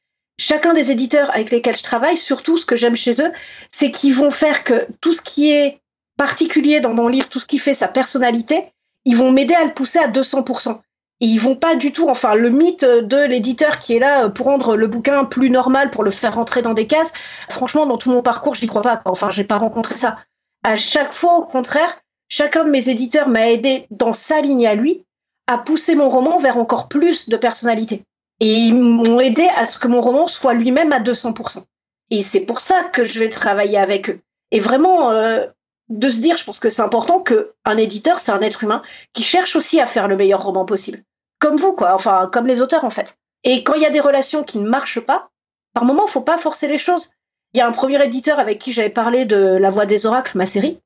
Chacun 0.41 0.75
des 0.75 0.91
éditeurs 0.91 1.31
avec 1.31 1.53
lesquels 1.53 1.77
je 1.77 1.85
travaille, 1.85 2.17
surtout 2.17 2.59
ce 2.59 2.67
que 2.67 2.75
j'aime 2.75 2.97
chez 2.97 3.23
eux, 3.23 3.31
c'est 3.71 3.93
qu'ils 3.93 4.15
vont 4.15 4.33
faire 4.33 4.65
que 4.65 4.89
tout 5.01 5.13
ce 5.13 5.23
qui 5.23 5.53
est 5.53 5.79
particulier 6.17 6.81
dans 6.81 6.95
mon 6.95 7.07
livre, 7.07 7.29
tout 7.29 7.39
ce 7.39 7.47
qui 7.47 7.59
fait 7.59 7.75
sa 7.75 7.87
personnalité, 7.87 8.73
ils 9.05 9.17
vont 9.17 9.31
m'aider 9.31 9.55
à 9.55 9.65
le 9.65 9.73
pousser 9.73 10.01
à 10.01 10.09
200%. 10.09 10.81
Ils 11.21 11.39
vont 11.39 11.57
pas 11.57 11.75
du 11.75 11.93
tout, 11.93 12.09
enfin, 12.09 12.35
le 12.35 12.49
mythe 12.51 12.85
de 12.85 13.19
l'éditeur 13.19 13.79
qui 13.81 13.97
est 13.97 13.99
là 13.99 14.29
pour 14.29 14.47
rendre 14.47 14.77
le 14.77 14.87
bouquin 14.87 15.25
plus 15.25 15.51
normal, 15.51 15.91
pour 15.91 16.05
le 16.05 16.11
faire 16.11 16.35
rentrer 16.35 16.63
dans 16.63 16.75
des 16.75 16.87
cases, 16.87 17.13
franchement, 17.49 17.87
dans 17.87 17.99
tout 17.99 18.11
mon 18.11 18.23
parcours, 18.23 18.55
je 18.55 18.63
n'y 18.63 18.69
crois 18.69 18.83
pas. 18.83 19.03
Enfin, 19.05 19.31
j'ai 19.31 19.45
pas 19.45 19.59
rencontré 19.59 19.97
ça. 19.97 20.19
À 20.65 20.77
chaque 20.77 21.13
fois, 21.13 21.39
au 21.39 21.45
contraire, 21.45 22.01
chacun 22.29 22.65
de 22.65 22.71
mes 22.71 22.89
éditeurs 22.89 23.29
m'a 23.29 23.51
aidé 23.51 23.87
dans 23.91 24.13
sa 24.13 24.41
ligne 24.41 24.67
à 24.67 24.75
lui 24.75 25.05
à 25.49 25.59
pousser 25.59 25.97
mon 25.97 26.09
roman 26.09 26.39
vers 26.39 26.59
encore 26.59 26.89
plus 26.89 27.29
de 27.29 27.37
personnalité. 27.37 28.03
Et 28.41 28.53
ils 28.53 28.75
m'ont 28.75 29.19
aidé 29.19 29.49
à 29.57 29.67
ce 29.67 29.79
que 29.79 29.89
mon 29.89 30.01
roman 30.01 30.29
soit 30.29 30.55
lui-même 30.55 30.93
à 30.93 31.01
200%. 31.01 31.65
Et 32.11 32.23
c'est 32.23 32.41
pour 32.41 32.61
ça 32.61 32.85
que 32.85 33.03
je 33.03 33.19
vais 33.19 33.29
travailler 33.29 33.79
avec 33.79 34.11
eux. 34.11 34.21
Et 34.51 34.61
vraiment, 34.61 35.11
euh, 35.11 35.47
de 35.89 36.09
se 36.09 36.21
dire, 36.21 36.37
je 36.37 36.45
pense 36.45 36.61
que 36.61 36.69
c'est 36.69 36.83
important 36.83 37.21
qu'un 37.21 37.77
éditeur, 37.77 38.19
c'est 38.19 38.33
un 38.33 38.41
être 38.41 38.63
humain 38.63 38.83
qui 39.13 39.23
cherche 39.23 39.57
aussi 39.57 39.81
à 39.81 39.87
faire 39.87 40.07
le 40.07 40.17
meilleur 40.17 40.45
roman 40.45 40.65
possible. 40.65 41.03
Comme 41.39 41.57
vous, 41.57 41.73
quoi. 41.73 41.95
Enfin, 41.95 42.29
comme 42.33 42.47
les 42.47 42.63
auteurs, 42.63 42.85
en 42.85 42.91
fait. 42.91 43.17
Et 43.45 43.63
quand 43.63 43.75
il 43.75 43.83
y 43.83 43.87
a 43.87 43.91
des 43.91 44.01
relations 44.01 44.43
qui 44.43 44.59
ne 44.59 44.69
marchent 44.69 45.01
pas, 45.01 45.31
par 45.75 45.85
moment, 45.85 46.07
faut 46.07 46.21
pas 46.21 46.39
forcer 46.39 46.69
les 46.69 46.79
choses. 46.79 47.11
Il 47.55 47.59
y 47.59 47.61
a 47.61 47.67
un 47.67 47.73
premier 47.73 48.03
éditeur 48.05 48.39
avec 48.39 48.59
qui 48.59 48.73
j'avais 48.73 48.91
parlé 48.91 49.25
de 49.25 49.37
La 49.37 49.71
Voix 49.71 49.87
des 49.87 50.07
Oracles, 50.07 50.37
ma 50.37 50.47
série, 50.47 50.81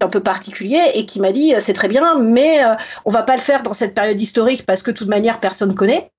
un 0.00 0.08
peu 0.08 0.20
particulier, 0.20 0.80
et 0.94 1.04
qui 1.04 1.20
m'a 1.20 1.32
dit, 1.32 1.54
euh, 1.54 1.60
c'est 1.60 1.74
très 1.74 1.88
bien, 1.88 2.18
mais 2.18 2.64
euh, 2.64 2.74
on 3.04 3.10
va 3.10 3.22
pas 3.22 3.36
le 3.36 3.42
faire 3.42 3.62
dans 3.62 3.72
cette 3.72 3.94
période 3.94 4.20
historique 4.20 4.64
parce 4.64 4.82
que 4.82 4.90
de 4.90 4.96
toute 4.96 5.08
manière, 5.08 5.40
personne 5.40 5.74
connaît. 5.74 6.10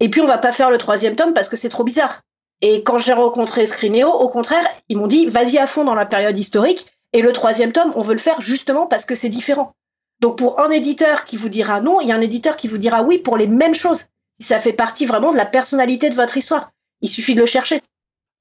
Et 0.00 0.08
puis, 0.08 0.20
on 0.20 0.26
va 0.26 0.38
pas 0.38 0.52
faire 0.52 0.70
le 0.70 0.78
troisième 0.78 1.16
tome 1.16 1.34
parce 1.34 1.48
que 1.48 1.56
c'est 1.56 1.68
trop 1.68 1.84
bizarre. 1.84 2.22
Et 2.62 2.82
quand 2.82 2.98
j'ai 2.98 3.12
rencontré 3.12 3.66
Scrineo, 3.66 4.10
au 4.10 4.28
contraire, 4.28 4.66
ils 4.88 4.96
m'ont 4.96 5.06
dit, 5.06 5.26
vas-y 5.26 5.58
à 5.58 5.66
fond 5.66 5.84
dans 5.84 5.94
la 5.94 6.06
période 6.06 6.38
historique, 6.38 6.86
et 7.12 7.22
le 7.22 7.32
troisième 7.32 7.72
tome, 7.72 7.92
on 7.94 8.02
veut 8.02 8.14
le 8.14 8.20
faire 8.20 8.40
justement 8.40 8.86
parce 8.86 9.04
que 9.04 9.14
c'est 9.14 9.28
différent. 9.28 9.74
Donc 10.20 10.38
pour 10.38 10.60
un 10.60 10.70
éditeur 10.70 11.24
qui 11.24 11.36
vous 11.36 11.48
dira 11.48 11.80
non, 11.80 12.00
il 12.00 12.08
y 12.08 12.12
a 12.12 12.16
un 12.16 12.20
éditeur 12.20 12.56
qui 12.56 12.68
vous 12.68 12.78
dira 12.78 13.02
oui 13.02 13.18
pour 13.18 13.36
les 13.36 13.46
mêmes 13.46 13.74
choses. 13.74 14.06
Si 14.40 14.46
ça 14.48 14.58
fait 14.58 14.72
partie 14.72 15.06
vraiment 15.06 15.32
de 15.32 15.36
la 15.36 15.46
personnalité 15.46 16.10
de 16.10 16.14
votre 16.14 16.36
histoire. 16.36 16.70
Il 17.00 17.08
suffit 17.08 17.34
de 17.34 17.40
le 17.40 17.46
chercher. 17.46 17.80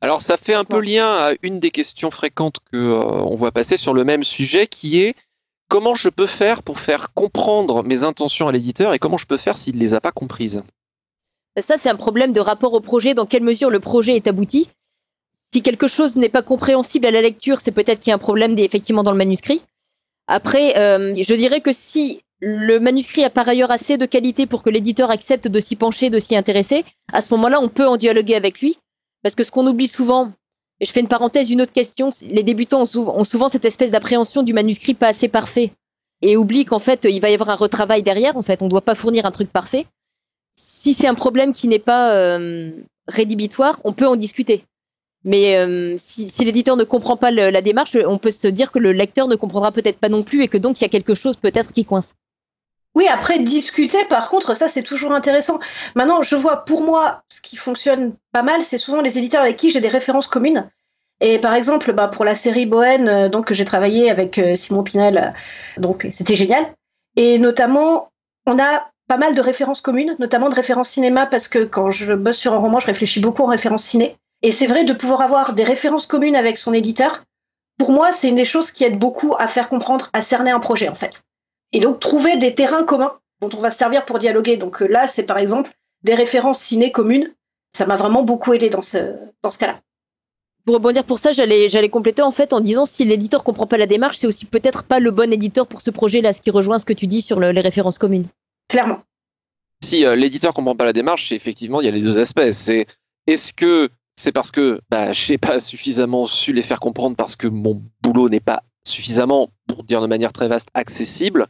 Alors 0.02 0.22
ça 0.22 0.38
fait 0.38 0.54
un 0.54 0.66
peu 0.66 0.80
lien 0.80 1.08
à 1.08 1.34
une 1.42 1.60
des 1.60 1.72
questions 1.72 2.12
fréquentes 2.12 2.58
que 2.72 2.78
euh, 2.78 3.02
on 3.02 3.36
voit 3.36 3.52
passer 3.52 3.78
sur 3.78 3.94
le 3.94 4.04
même 4.04 4.24
sujet, 4.24 4.68
qui 4.68 5.02
est 5.02 5.16
comment 5.70 5.96
je 5.96 6.10
peux 6.10 6.28
faire 6.28 6.64
pour 6.64 6.80
faire 6.80 7.14
comprendre 7.14 7.84
mes 7.84 8.04
intentions 8.04 8.48
à 8.48 8.52
l'éditeur 8.52 8.94
et 8.94 9.00
comment 9.00 9.18
je 9.18 9.26
peux 9.26 9.38
faire 9.38 9.58
s'il 9.58 9.78
les 9.78 9.94
a 9.94 10.02
pas 10.02 10.12
comprises? 10.12 10.64
Ça, 11.58 11.78
c'est 11.78 11.90
un 11.90 11.96
problème 11.96 12.34
de 12.34 12.42
rapport 12.42 12.74
au 12.74 12.82
projet, 12.82 13.14
dans 13.14 13.26
quelle 13.26 13.44
mesure 13.44 13.70
le 13.70 13.80
projet 13.80 14.16
est 14.16 14.28
abouti. 14.28 14.70
Si 15.54 15.62
quelque 15.62 15.88
chose 15.88 16.18
n'est 16.18 16.30
pas 16.30 16.42
compréhensible 16.42 17.06
à 17.06 17.12
la 17.12 17.22
lecture, 17.22 17.62
c'est 17.62 17.72
peut-être 17.72 18.02
qu'il 18.02 18.10
y 18.10 18.12
a 18.12 18.16
un 18.16 18.20
problème 18.20 18.58
effectivement 18.58 19.04
dans 19.04 19.12
le 19.12 19.18
manuscrit. 19.18 19.62
Après, 20.28 20.78
euh, 20.78 21.14
je 21.16 21.34
dirais 21.34 21.62
que 21.62 21.74
si 21.74 22.22
le 22.40 22.80
manuscrit 22.80 23.24
a 23.24 23.30
par 23.30 23.48
ailleurs 23.48 23.72
assez 23.72 23.98
de 23.98 24.06
qualité 24.06 24.46
pour 24.46 24.64
que 24.64 24.70
l'éditeur 24.70 25.10
accepte 25.12 25.48
de 25.48 25.60
s'y 25.60 25.76
pencher, 25.76 26.10
de 26.10 26.20
s'y 26.20 26.36
intéresser, 26.36 26.84
à 27.14 27.22
ce 27.22 27.34
moment-là, 27.34 27.60
on 27.62 27.70
peut 27.70 27.88
en 27.88 27.98
dialoguer 27.98 28.36
avec 28.36 28.62
lui. 28.62 28.78
Parce 29.24 29.36
que 29.36 29.44
ce 29.44 29.52
qu'on 29.52 29.66
oublie 29.66 29.88
souvent, 29.88 30.32
et 30.80 30.86
je 30.86 30.92
fais 30.92 31.00
une 31.00 31.08
parenthèse, 31.08 31.50
une 31.50 31.62
autre 31.62 31.72
question, 31.72 32.10
les 32.22 32.44
débutants 32.44 32.84
ont 32.96 33.24
souvent, 33.24 33.50
cette 33.50 33.66
espèce 33.66 33.92
d'appréhension 33.92 34.44
du 34.44 34.54
manuscrit 34.54 34.94
pas 34.94 35.08
assez 35.08 35.28
parfait 35.28 35.72
et 36.22 36.38
oublient 36.38 36.66
qu'en 36.66 36.80
fait, 36.80 37.08
il 37.10 37.20
va 37.22 37.30
y 37.30 37.34
avoir 37.34 37.50
un 37.50 37.56
retravail 37.56 38.04
derrière. 38.04 38.38
En 38.38 38.42
fait, 38.42 38.62
on 38.62 38.66
ne 38.66 38.70
doit 38.70 38.82
pas 38.82 38.96
fournir 38.96 39.26
un 39.26 39.32
truc 39.32 39.52
parfait. 39.52 39.86
Si 40.56 40.94
c'est 40.94 41.08
un 41.08 41.16
problème 41.16 41.54
qui 41.54 41.68
n'est 41.68 41.80
pas 41.80 42.14
euh, 42.14 42.72
rédhibitoire, 43.08 43.80
on 43.84 43.94
peut 43.94 44.08
en 44.08 44.16
discuter. 44.16 44.64
Mais 45.26 45.58
euh, 45.58 45.96
si, 45.98 46.30
l'éditeur 46.46 46.78
ne 46.78 46.84
comprend 46.84 47.18
pas 47.18 47.32
la 47.32 47.62
démarche, 47.62 47.98
on 48.08 48.20
peut 48.20 48.32
se 48.32 48.48
dire 48.48 48.72
que 48.72 48.78
le 48.78 48.94
lecteur 48.94 49.28
ne 49.28 49.36
comprendra 49.36 49.72
peut-être 49.72 50.00
pas 50.00 50.08
non 50.08 50.22
plus 50.24 50.44
et 50.44 50.48
que 50.48 50.58
donc 50.58 50.80
il 50.80 50.84
y 50.84 50.86
a 50.86 50.90
quelque 50.90 51.16
chose 51.16 51.36
peut-être 51.36 51.74
qui 51.74 51.84
coince. 51.84 52.14
Oui, 52.94 53.08
après 53.08 53.40
discuter, 53.40 54.06
par 54.06 54.30
contre, 54.30 54.56
ça 54.56 54.68
c'est 54.68 54.84
toujours 54.84 55.12
intéressant. 55.12 55.60
Maintenant, 55.96 56.22
je 56.22 56.36
vois 56.36 56.64
pour 56.64 56.82
moi 56.82 57.24
ce 57.28 57.42
qui 57.42 57.58
fonctionne 57.58 58.14
pas 58.32 58.44
mal, 58.44 58.64
c'est 58.64 58.78
souvent 58.78 59.02
les 59.02 59.18
éditeurs 59.18 59.42
avec 59.42 59.58
qui 59.58 59.72
j'ai 59.72 59.82
des 59.82 59.90
références 59.90 60.28
communes. 60.28 60.70
Et 61.22 61.40
par 61.40 61.56
exemple, 61.56 61.92
bah, 61.92 62.08
pour 62.08 62.24
la 62.24 62.36
série 62.36 62.68
Bohen, 62.68 63.10
euh, 63.10 63.28
donc 63.28 63.48
que 63.48 63.54
j'ai 63.54 63.66
travaillé 63.66 64.12
avec 64.12 64.38
euh, 64.38 64.56
Simon 64.56 64.84
Pinel, 64.84 65.34
donc 65.78 66.08
c'était 66.12 66.36
génial. 66.36 66.66
Et 67.16 67.40
notamment, 67.40 68.10
on 68.46 68.60
a 68.60 68.88
pas 69.08 69.18
mal 69.18 69.34
de 69.34 69.42
références 69.42 69.82
communes, 69.82 70.16
notamment 70.20 70.50
de 70.50 70.56
références 70.56 70.90
cinéma, 70.90 71.26
parce 71.26 71.48
que 71.48 71.60
quand 71.60 71.90
je 71.90 72.14
bosse 72.14 72.38
sur 72.38 72.54
un 72.54 72.58
roman, 72.58 72.80
je 72.80 72.88
réfléchis 72.88 73.22
beaucoup 73.22 73.44
en 73.44 73.48
références 73.48 73.84
ciné. 73.84 74.18
Et 74.42 74.52
c'est 74.52 74.68
vrai 74.68 74.84
de 74.84 74.94
pouvoir 74.94 75.22
avoir 75.22 75.54
des 75.54 75.64
références 75.64 76.08
communes 76.08 76.36
avec 76.36 76.58
son 76.60 76.74
éditeur. 76.74 77.24
Pour 77.78 77.92
moi, 77.92 78.14
c'est 78.14 78.30
une 78.30 78.36
des 78.36 78.46
choses 78.46 78.72
qui 78.72 78.84
aide 78.84 78.98
beaucoup 79.00 79.36
à 79.38 79.48
faire 79.48 79.70
comprendre, 79.70 80.10
à 80.14 80.22
cerner 80.22 80.52
un 80.52 80.60
projet 80.60 80.88
en 80.90 80.96
fait. 80.96 81.24
Et 81.74 81.80
donc 81.80 82.00
trouver 82.00 82.38
des 82.38 82.56
terrains 82.56 82.84
communs 82.84 83.14
dont 83.42 83.50
on 83.54 83.62
va 83.62 83.72
se 83.72 83.78
servir 83.78 84.06
pour 84.06 84.20
dialoguer. 84.20 84.58
Donc 84.58 84.82
euh, 84.82 84.88
là, 84.88 85.08
c'est 85.08 85.24
par 85.26 85.38
exemple 85.38 85.72
des 86.04 86.14
références 86.16 86.60
ciné 86.60 86.92
communes. 86.92 87.34
Ça 87.76 87.86
m'a 87.86 87.96
vraiment 87.98 88.24
beaucoup 88.24 88.54
aidé 88.54 88.70
dans 88.70 88.82
ce, 88.82 89.16
dans 89.44 89.50
ce 89.50 89.58
cas-là. 89.58 89.80
Pour 90.66 90.76
rebondir 90.76 91.04
pour 91.04 91.20
ça, 91.20 91.32
j'allais 91.32 91.70
j'allais 91.70 91.90
compléter 91.90 92.22
en 92.22 92.32
fait 92.32 92.54
en 92.54 92.60
disant 92.60 92.86
si 92.86 93.04
l'éditeur 93.06 93.44
comprend 93.44 93.68
pas 93.68 93.78
la 93.78 93.86
démarche, 93.86 94.18
c'est 94.18 94.28
aussi 94.28 94.46
peut-être 94.46 94.84
pas 94.84 95.00
le 95.00 95.12
bon 95.12 95.32
éditeur 95.32 95.68
pour 95.68 95.82
ce 95.82 95.92
projet-là, 95.92 96.34
ce 96.34 96.42
qui 96.42 96.50
rejoint 96.50 96.80
ce 96.80 96.86
que 96.86 96.94
tu 96.94 97.06
dis 97.08 97.22
sur 97.22 97.40
le- 97.40 97.52
les 97.52 97.62
références 97.62 97.98
communes. 97.98 98.26
Clairement. 98.68 99.02
Si 99.84 100.06
euh, 100.06 100.16
l'éditeur 100.16 100.54
comprend 100.54 100.76
pas 100.76 100.86
la 100.86 100.94
démarche, 100.94 101.30
c'est 101.30 101.36
effectivement 101.36 101.82
il 101.82 101.86
y 101.86 101.88
a 101.88 101.92
les 101.92 102.02
deux 102.02 102.18
aspects. 102.18 102.50
C'est 102.52 102.88
est-ce 103.28 103.54
que 103.54 103.90
c'est 104.16 104.32
parce 104.32 104.52
que 104.52 104.82
bah, 104.90 105.12
j'ai 105.14 105.38
pas 105.38 105.60
suffisamment 105.60 106.26
su 106.26 106.54
les 106.54 106.64
faire 106.64 106.80
comprendre 106.80 107.16
parce 107.16 107.36
que 107.36 107.48
mon 107.48 107.82
boulot 108.02 108.30
n'est 108.30 108.40
pas 108.40 108.64
suffisamment, 108.88 109.50
pour 109.68 109.84
dire 109.84 110.02
de 110.02 110.08
manière 110.08 110.32
très 110.32 110.48
vaste, 110.48 110.70
accessible, 110.76 111.48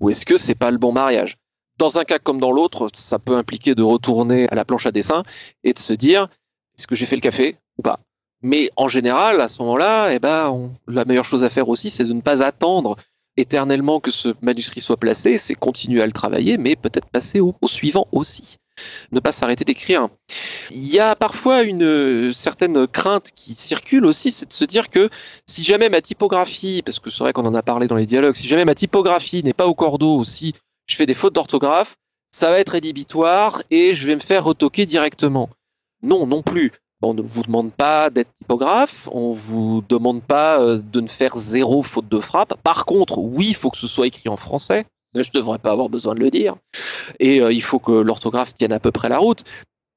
ou 0.00 0.10
est-ce 0.10 0.26
que 0.26 0.36
c'est 0.36 0.56
pas 0.56 0.70
le 0.70 0.78
bon 0.78 0.92
mariage? 0.92 1.36
Dans 1.78 1.98
un 1.98 2.04
cas 2.04 2.18
comme 2.18 2.40
dans 2.40 2.50
l'autre, 2.50 2.88
ça 2.92 3.18
peut 3.18 3.36
impliquer 3.36 3.74
de 3.74 3.82
retourner 3.82 4.48
à 4.48 4.56
la 4.56 4.64
planche 4.64 4.86
à 4.86 4.90
dessin 4.90 5.22
et 5.62 5.72
de 5.72 5.78
se 5.78 5.92
dire 5.92 6.28
est-ce 6.76 6.86
que 6.86 6.94
j'ai 6.94 7.06
fait 7.06 7.16
le 7.16 7.20
café 7.20 7.56
ou 7.78 7.82
pas? 7.82 8.00
Mais 8.42 8.70
en 8.76 8.88
général, 8.88 9.40
à 9.40 9.48
ce 9.48 9.62
moment-là, 9.62 10.12
eh 10.12 10.18
ben, 10.18 10.70
la 10.88 11.04
meilleure 11.04 11.24
chose 11.24 11.44
à 11.44 11.48
faire 11.48 11.68
aussi, 11.68 11.90
c'est 11.90 12.04
de 12.04 12.12
ne 12.12 12.20
pas 12.20 12.42
attendre 12.42 12.96
éternellement 13.36 14.00
que 14.00 14.10
ce 14.10 14.34
manuscrit 14.42 14.80
soit 14.80 14.96
placé, 14.96 15.38
c'est 15.38 15.54
continuer 15.54 16.02
à 16.02 16.06
le 16.06 16.12
travailler, 16.12 16.58
mais 16.58 16.76
peut-être 16.76 17.08
passer 17.08 17.40
au, 17.40 17.54
suivant 17.66 18.06
aussi. 18.12 18.56
Ne 19.10 19.20
pas 19.20 19.32
s'arrêter 19.32 19.64
d'écrire. 19.64 20.08
Il 20.70 20.86
y 20.86 20.98
a 20.98 21.16
parfois 21.16 21.62
une 21.62 21.82
euh, 21.82 22.32
certaine 22.32 22.86
crainte 22.86 23.30
qui 23.34 23.54
circule 23.54 24.06
aussi, 24.06 24.30
c'est 24.30 24.48
de 24.48 24.52
se 24.52 24.64
dire 24.64 24.90
que 24.90 25.08
si 25.46 25.64
jamais 25.64 25.88
ma 25.88 26.00
typographie, 26.00 26.82
parce 26.82 26.98
que 26.98 27.10
c'est 27.10 27.24
vrai 27.24 27.32
qu'on 27.32 27.46
en 27.46 27.54
a 27.54 27.62
parlé 27.62 27.86
dans 27.86 27.96
les 27.96 28.06
dialogues, 28.06 28.34
si 28.34 28.48
jamais 28.48 28.64
ma 28.64 28.74
typographie 28.74 29.42
n'est 29.42 29.52
pas 29.52 29.66
au 29.66 29.74
cordeau 29.74 30.16
aussi, 30.16 30.54
je 30.86 30.96
fais 30.96 31.06
des 31.06 31.14
fautes 31.14 31.34
d'orthographe, 31.34 31.96
ça 32.32 32.50
va 32.50 32.58
être 32.58 32.70
rédhibitoire 32.70 33.62
et 33.70 33.94
je 33.94 34.06
vais 34.06 34.14
me 34.14 34.20
faire 34.20 34.44
retoquer 34.44 34.86
directement. 34.86 35.50
Non, 36.02 36.26
non 36.26 36.42
plus. 36.42 36.72
On 37.02 37.14
ne 37.14 37.22
vous 37.22 37.42
demande 37.42 37.72
pas 37.72 38.10
d'être 38.10 38.30
typographe, 38.38 39.08
on 39.10 39.32
vous 39.32 39.82
demande 39.88 40.22
pas 40.22 40.60
euh, 40.60 40.80
de 40.80 41.00
ne 41.00 41.08
faire 41.08 41.36
zéro 41.36 41.82
faute 41.82 42.08
de 42.08 42.20
frappe. 42.20 42.54
Par 42.62 42.84
contre, 42.84 43.18
oui, 43.18 43.48
il 43.48 43.56
faut 43.56 43.70
que 43.70 43.76
ce 43.76 43.88
soit 43.88 44.06
écrit 44.06 44.28
en 44.28 44.36
français. 44.36 44.86
Je 45.14 45.20
ne 45.20 45.24
devrais 45.32 45.58
pas 45.58 45.72
avoir 45.72 45.88
besoin 45.88 46.14
de 46.14 46.20
le 46.20 46.30
dire. 46.30 46.56
Et 47.20 47.40
euh, 47.40 47.52
il 47.52 47.62
faut 47.62 47.78
que 47.78 47.92
l'orthographe 47.92 48.54
tienne 48.54 48.72
à 48.72 48.80
peu 48.80 48.90
près 48.90 49.08
la 49.08 49.18
route. 49.18 49.44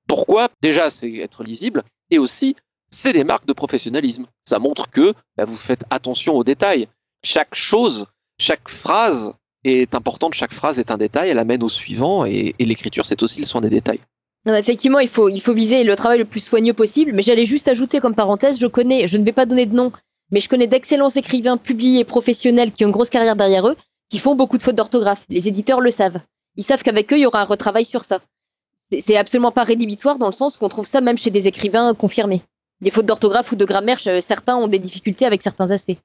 Pourquoi? 0.07 0.49
Déjà, 0.61 0.89
c'est 0.89 1.13
être 1.15 1.43
lisible. 1.43 1.83
Et 2.11 2.19
aussi, 2.19 2.55
c'est 2.89 3.13
des 3.13 3.23
marques 3.23 3.47
de 3.47 3.53
professionnalisme. 3.53 4.25
Ça 4.45 4.59
montre 4.59 4.89
que 4.89 5.13
bah, 5.37 5.45
vous 5.45 5.55
faites 5.55 5.83
attention 5.89 6.35
aux 6.35 6.43
détails. 6.43 6.87
Chaque 7.23 7.55
chose, 7.55 8.07
chaque 8.39 8.69
phrase 8.69 9.33
est 9.63 9.95
importante. 9.95 10.33
Chaque 10.33 10.53
phrase 10.53 10.79
est 10.79 10.91
un 10.91 10.97
détail. 10.97 11.29
Elle 11.29 11.39
amène 11.39 11.63
au 11.63 11.69
suivant. 11.69 12.25
Et, 12.25 12.53
et 12.59 12.65
l'écriture, 12.65 13.05
c'est 13.05 13.23
aussi 13.23 13.39
le 13.39 13.45
soin 13.45 13.61
des 13.61 13.69
détails. 13.69 14.01
Effectivement, 14.47 14.99
il 14.99 15.07
faut, 15.09 15.29
viser 15.53 15.83
le 15.83 15.95
travail 15.95 16.19
le 16.19 16.25
plus 16.25 16.39
soigneux 16.39 16.73
possible. 16.73 17.13
Mais 17.13 17.23
j'allais 17.23 17.45
juste 17.45 17.67
ajouter 17.67 17.99
comme 17.99 18.13
parenthèse, 18.13 18.59
je 18.59 18.67
connais, 18.67 19.07
je 19.07 19.17
ne 19.17 19.23
vais 19.23 19.31
pas 19.31 19.45
donner 19.45 19.65
de 19.65 19.75
nom, 19.75 19.91
mais 20.31 20.39
je 20.39 20.49
connais 20.49 20.67
d'excellents 20.67 21.09
écrivains 21.09 21.57
publiés 21.57 22.03
professionnels 22.03 22.71
qui 22.71 22.85
ont 22.85 22.89
une 22.89 22.93
grosse 22.93 23.09
carrière 23.09 23.35
derrière 23.35 23.67
eux, 23.67 23.75
qui 24.15 24.21
font 24.21 24.33
beaucoup 24.33 24.57
de 24.57 24.63
fautes 24.63 24.75
d'orthographe. 24.75 25.25
Les 25.27 25.49
éditeurs 25.49 25.81
le 25.81 25.91
savent. 25.91 26.21
Ils 26.55 26.63
savent 26.63 26.83
qu'avec 26.83 27.11
eux, 27.11 27.17
il 27.17 27.23
y 27.23 27.25
aura 27.25 27.41
un 27.41 27.43
retravail 27.43 27.83
sur 27.83 28.05
ça. 28.05 28.21
C'est 28.97 29.17
absolument 29.17 29.51
pas 29.51 29.65
rédhibitoire 29.65 30.17
dans 30.17 30.27
le 30.27 30.31
sens 30.31 30.57
où 30.57 30.63
on 30.63 30.69
trouve 30.69 30.87
ça 30.87 31.01
même 31.01 31.17
chez 31.17 31.31
des 31.31 31.47
écrivains 31.49 31.93
confirmés. 31.93 32.41
Des 32.79 32.91
fautes 32.91 33.07
d'orthographe 33.07 33.51
ou 33.51 33.57
de 33.57 33.65
grammaire, 33.65 33.99
certains 34.21 34.55
ont 34.55 34.67
des 34.67 34.79
difficultés 34.79 35.25
avec 35.25 35.43
certains 35.43 35.69
aspects. 35.71 35.97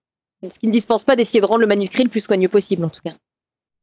Ce 0.42 0.58
qui 0.58 0.66
ne 0.66 0.72
dispense 0.72 1.04
pas 1.04 1.14
d'essayer 1.14 1.40
de 1.40 1.46
rendre 1.46 1.60
le 1.60 1.68
manuscrit 1.68 2.02
le 2.02 2.08
plus 2.08 2.18
soigneux 2.18 2.48
possible, 2.48 2.84
en 2.84 2.90
tout 2.90 3.02
cas. 3.04 3.12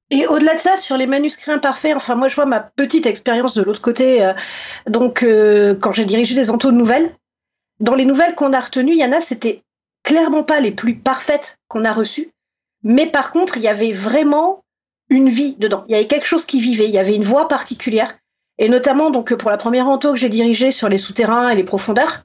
Et 0.09 0.27
au-delà 0.27 0.55
de 0.55 0.59
ça, 0.59 0.75
sur 0.75 0.97
les 0.97 1.07
manuscrits 1.07 1.51
imparfaits, 1.51 1.95
enfin 1.95 2.15
moi 2.15 2.27
je 2.27 2.35
vois 2.35 2.45
ma 2.45 2.59
petite 2.59 3.05
expérience 3.05 3.53
de 3.53 3.63
l'autre 3.63 3.81
côté. 3.81 4.25
Euh, 4.25 4.33
donc 4.87 5.23
euh, 5.23 5.73
quand 5.73 5.93
j'ai 5.93 6.03
dirigé 6.03 6.35
les 6.35 6.49
entos 6.49 6.71
de 6.71 6.77
nouvelles, 6.77 7.15
dans 7.79 7.95
les 7.95 8.03
nouvelles 8.03 8.35
qu'on 8.35 8.51
a 8.51 8.59
retenues, 8.59 8.91
il 8.91 8.99
y 8.99 9.05
en 9.05 9.13
a, 9.13 9.21
c'était 9.21 9.61
clairement 10.03 10.43
pas 10.43 10.59
les 10.59 10.71
plus 10.71 10.95
parfaites 10.95 11.59
qu'on 11.69 11.85
a 11.85 11.93
reçues, 11.93 12.29
mais 12.87 13.05
par 13.05 13.31
contre 13.31 13.57
il 13.57 13.63
y 13.63 13.67
avait 13.67 13.91
vraiment 13.91 14.63
une 15.09 15.29
vie 15.29 15.55
dedans. 15.57 15.85
Il 15.87 15.91
y 15.91 15.95
avait 15.95 16.07
quelque 16.07 16.25
chose 16.25 16.45
qui 16.45 16.59
vivait, 16.59 16.85
il 16.85 16.91
y 16.91 16.99
avait 16.99 17.15
une 17.15 17.23
voix 17.23 17.47
particulière. 17.47 18.17
Et 18.57 18.69
notamment 18.69 19.11
donc 19.11 19.33
pour 19.35 19.51
la 19.51 19.57
première 19.57 19.87
entour 19.87 20.13
que 20.13 20.19
j'ai 20.19 20.29
dirigée 20.29 20.71
sur 20.71 20.89
les 20.89 20.97
souterrains 20.97 21.49
et 21.49 21.55
les 21.55 21.63
profondeurs, 21.63 22.23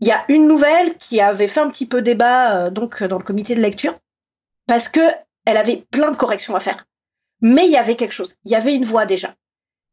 il 0.00 0.08
y 0.08 0.12
a 0.12 0.24
une 0.28 0.46
nouvelle 0.46 0.96
qui 0.98 1.20
avait 1.20 1.48
fait 1.48 1.60
un 1.60 1.68
petit 1.70 1.86
peu 1.86 2.02
débat 2.02 2.56
euh, 2.56 2.70
donc 2.70 3.02
dans 3.02 3.18
le 3.18 3.24
comité 3.24 3.54
de 3.54 3.60
lecture 3.60 3.94
parce 4.66 4.88
que 4.88 5.00
elle 5.44 5.56
avait 5.56 5.84
plein 5.90 6.10
de 6.10 6.16
corrections 6.16 6.54
à 6.54 6.60
faire 6.60 6.86
mais 7.40 7.66
il 7.66 7.72
y 7.72 7.76
avait 7.76 7.96
quelque 7.96 8.12
chose, 8.12 8.34
il 8.44 8.52
y 8.52 8.54
avait 8.54 8.74
une 8.74 8.84
voix 8.84 9.06
déjà. 9.06 9.34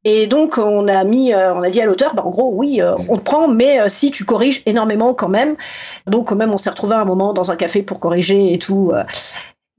Et 0.06 0.28
donc 0.28 0.58
on 0.58 0.88
a 0.88 1.04
mis, 1.06 1.34
euh, 1.34 1.54
on 1.54 1.64
a 1.64 1.70
dit 1.70 1.82
à 1.82 1.86
l'auteur, 1.86 2.14
bah, 2.14 2.24
en 2.26 2.30
gros 2.30 2.52
oui, 2.54 2.82
euh, 2.82 2.96
on 3.08 3.18
te 3.18 3.24
prend, 3.24 3.48
mais 3.48 3.80
euh, 3.80 3.88
si 3.88 4.12
tu 4.12 4.26
corriges 4.26 4.62
énormément 4.66 5.14
quand 5.14 5.30
même. 5.30 5.56
Donc 6.08 6.28
quand 6.28 6.36
même 6.36 6.52
on 6.52 6.58
s'est 6.58 6.70
retrouvé 6.70 6.96
un 6.96 7.06
moment 7.06 7.34
dans 7.34 7.52
un 7.52 7.56
café 7.56 7.84
pour 7.84 8.00
corriger 8.00 8.54
et 8.54 8.60
tout. 8.60 8.92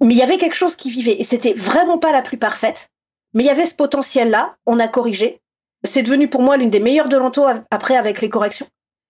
Mais 0.04 0.14
il 0.14 0.18
y 0.18 0.22
avait 0.22 0.38
quelque 0.38 0.56
chose 0.56 0.76
qui 0.76 0.90
vivait 0.90 1.16
et 1.18 1.24
c'était 1.24 1.54
vraiment 1.54 1.98
pas 1.98 2.12
la 2.12 2.22
plus 2.22 2.36
parfaite, 2.36 2.88
mais 3.32 3.42
il 3.42 3.46
y 3.46 3.50
avait 3.50 3.66
ce 3.66 3.74
potentiel 3.74 4.30
là. 4.30 4.56
On 4.66 4.78
a 4.78 4.88
corrigé. 4.88 5.40
C'est 5.82 6.02
devenu 6.02 6.28
pour 6.28 6.42
moi 6.42 6.56
l'une 6.56 6.70
des 6.70 6.80
meilleures 6.80 7.08
de 7.08 7.16
l'ento 7.16 7.44
après 7.70 7.96
avec 7.96 8.20
les 8.20 8.30
corrections. 8.30 8.66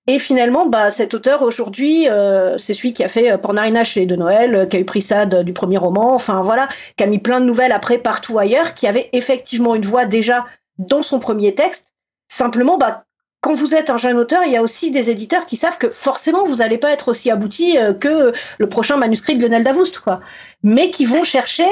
Et 0.07 0.19
finalement, 0.19 0.67
bah, 0.67 0.91
cet 0.91 1.15
auteur 1.15 1.43
aujourd'hui, 1.43 2.09
euh, 2.11 2.59
c'est 2.59 2.75
celui 2.75 2.93
qui 2.93 3.03
a 3.03 3.09
fait 3.09 3.33
euh, 3.33 3.39
Pornarina 3.39 3.85
chez 3.85 4.05
De 4.05 4.17
Noël, 4.17 4.55
euh, 4.55 4.67
qui 4.67 4.77
a 4.77 4.81
eu 4.81 4.85
pris 4.85 5.01
ça 5.01 5.25
du 5.25 5.53
premier 5.55 5.79
roman, 5.79 6.15
enfin 6.15 6.43
voilà, 6.43 6.69
qui 6.97 7.05
a 7.05 7.07
mis 7.07 7.19
plein 7.19 7.41
de 7.41 7.47
nouvelles 7.47 7.73
après 7.73 7.97
partout 7.97 8.39
ailleurs, 8.39 8.75
qui 8.75 8.87
avait 8.87 9.09
effectivement 9.15 9.75
une 9.75 9.87
voix 9.87 10.05
déjà 10.05 10.45
dans 10.77 11.03
son 11.03 11.21
premier 11.21 11.55
texte. 11.55 11.89
Simplement, 12.29 12.77
bah, 12.77 13.05
quand 13.45 13.53
vous 13.53 13.75
êtes 13.75 13.91
un 13.91 13.99
jeune 13.99 14.17
auteur, 14.17 14.43
il 14.47 14.53
y 14.53 14.57
a 14.57 14.63
aussi 14.63 14.91
des 14.91 15.11
éditeurs 15.11 15.45
qui 15.45 15.59
savent 15.59 15.77
que 15.77 15.91
forcément 15.91 16.47
vous 16.47 16.57
n'allez 16.57 16.79
pas 16.79 16.93
être 16.93 17.09
aussi 17.09 17.31
abouti 17.31 17.77
que 18.01 18.33
le 18.57 18.69
prochain 18.71 18.97
manuscrit 18.97 19.37
de 19.37 19.43
Lionel 19.43 19.63
Davoust, 19.63 19.99
quoi. 19.99 20.23
Mais 20.63 20.91
qui 20.91 21.05
vont 21.05 21.25
chercher 21.25 21.67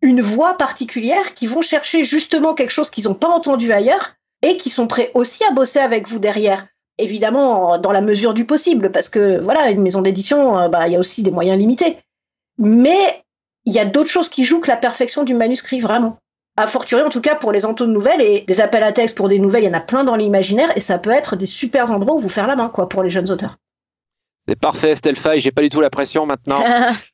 une 0.00 0.20
voix 0.20 0.54
particulière, 0.54 1.34
qui 1.34 1.46
vont 1.46 1.62
chercher 1.62 2.02
justement 2.02 2.54
quelque 2.54 2.72
chose 2.72 2.90
qu'ils 2.90 3.04
n'ont 3.04 3.14
pas 3.14 3.28
entendu 3.28 3.70
ailleurs 3.70 4.16
et 4.42 4.56
qui 4.56 4.68
sont 4.68 4.88
prêts 4.88 5.12
aussi 5.14 5.44
à 5.44 5.52
bosser 5.52 5.78
avec 5.78 6.08
vous 6.08 6.18
derrière 6.18 6.66
évidemment 6.98 7.78
dans 7.78 7.92
la 7.92 8.00
mesure 8.00 8.34
du 8.34 8.44
possible, 8.44 8.90
parce 8.90 9.08
que 9.08 9.38
voilà, 9.40 9.70
une 9.70 9.80
maison 9.80 10.02
d'édition, 10.02 10.58
euh, 10.58 10.68
bah, 10.68 10.88
il 10.88 10.92
y 10.92 10.96
a 10.96 10.98
aussi 10.98 11.22
des 11.22 11.30
moyens 11.30 11.56
limités. 11.56 11.98
Mais 12.58 13.22
il 13.64 13.72
y 13.72 13.78
a 13.78 13.84
d'autres 13.84 14.10
choses 14.10 14.28
qui 14.28 14.42
jouent 14.42 14.60
que 14.60 14.70
la 14.70 14.76
perfection 14.76 15.22
du 15.22 15.34
manuscrit, 15.34 15.78
vraiment. 15.78 16.18
A 16.56 16.66
fortiori, 16.66 17.02
en 17.02 17.08
tout 17.08 17.22
cas, 17.22 17.34
pour 17.34 17.50
les 17.50 17.64
entos 17.64 17.86
de 17.86 17.92
nouvelles 17.92 18.20
et 18.20 18.44
des 18.46 18.60
appels 18.60 18.82
à 18.82 18.92
texte 18.92 19.16
pour 19.16 19.28
des 19.28 19.38
nouvelles, 19.38 19.64
il 19.64 19.66
y 19.66 19.70
en 19.70 19.74
a 19.74 19.80
plein 19.80 20.04
dans 20.04 20.16
l'imaginaire 20.16 20.76
et 20.76 20.80
ça 20.80 20.98
peut 20.98 21.10
être 21.10 21.34
des 21.34 21.46
super 21.46 21.90
endroits 21.90 22.14
où 22.14 22.18
vous 22.18 22.28
faire 22.28 22.46
la 22.46 22.56
main, 22.56 22.68
quoi, 22.68 22.88
pour 22.88 23.02
les 23.02 23.08
jeunes 23.10 23.30
auteurs. 23.30 23.56
C'est 24.46 24.58
parfait, 24.58 24.94
Stelfa, 24.94 25.38
j'ai 25.38 25.52
pas 25.52 25.62
du 25.62 25.70
tout 25.70 25.80
la 25.80 25.88
pression 25.88 26.26
maintenant. 26.26 26.62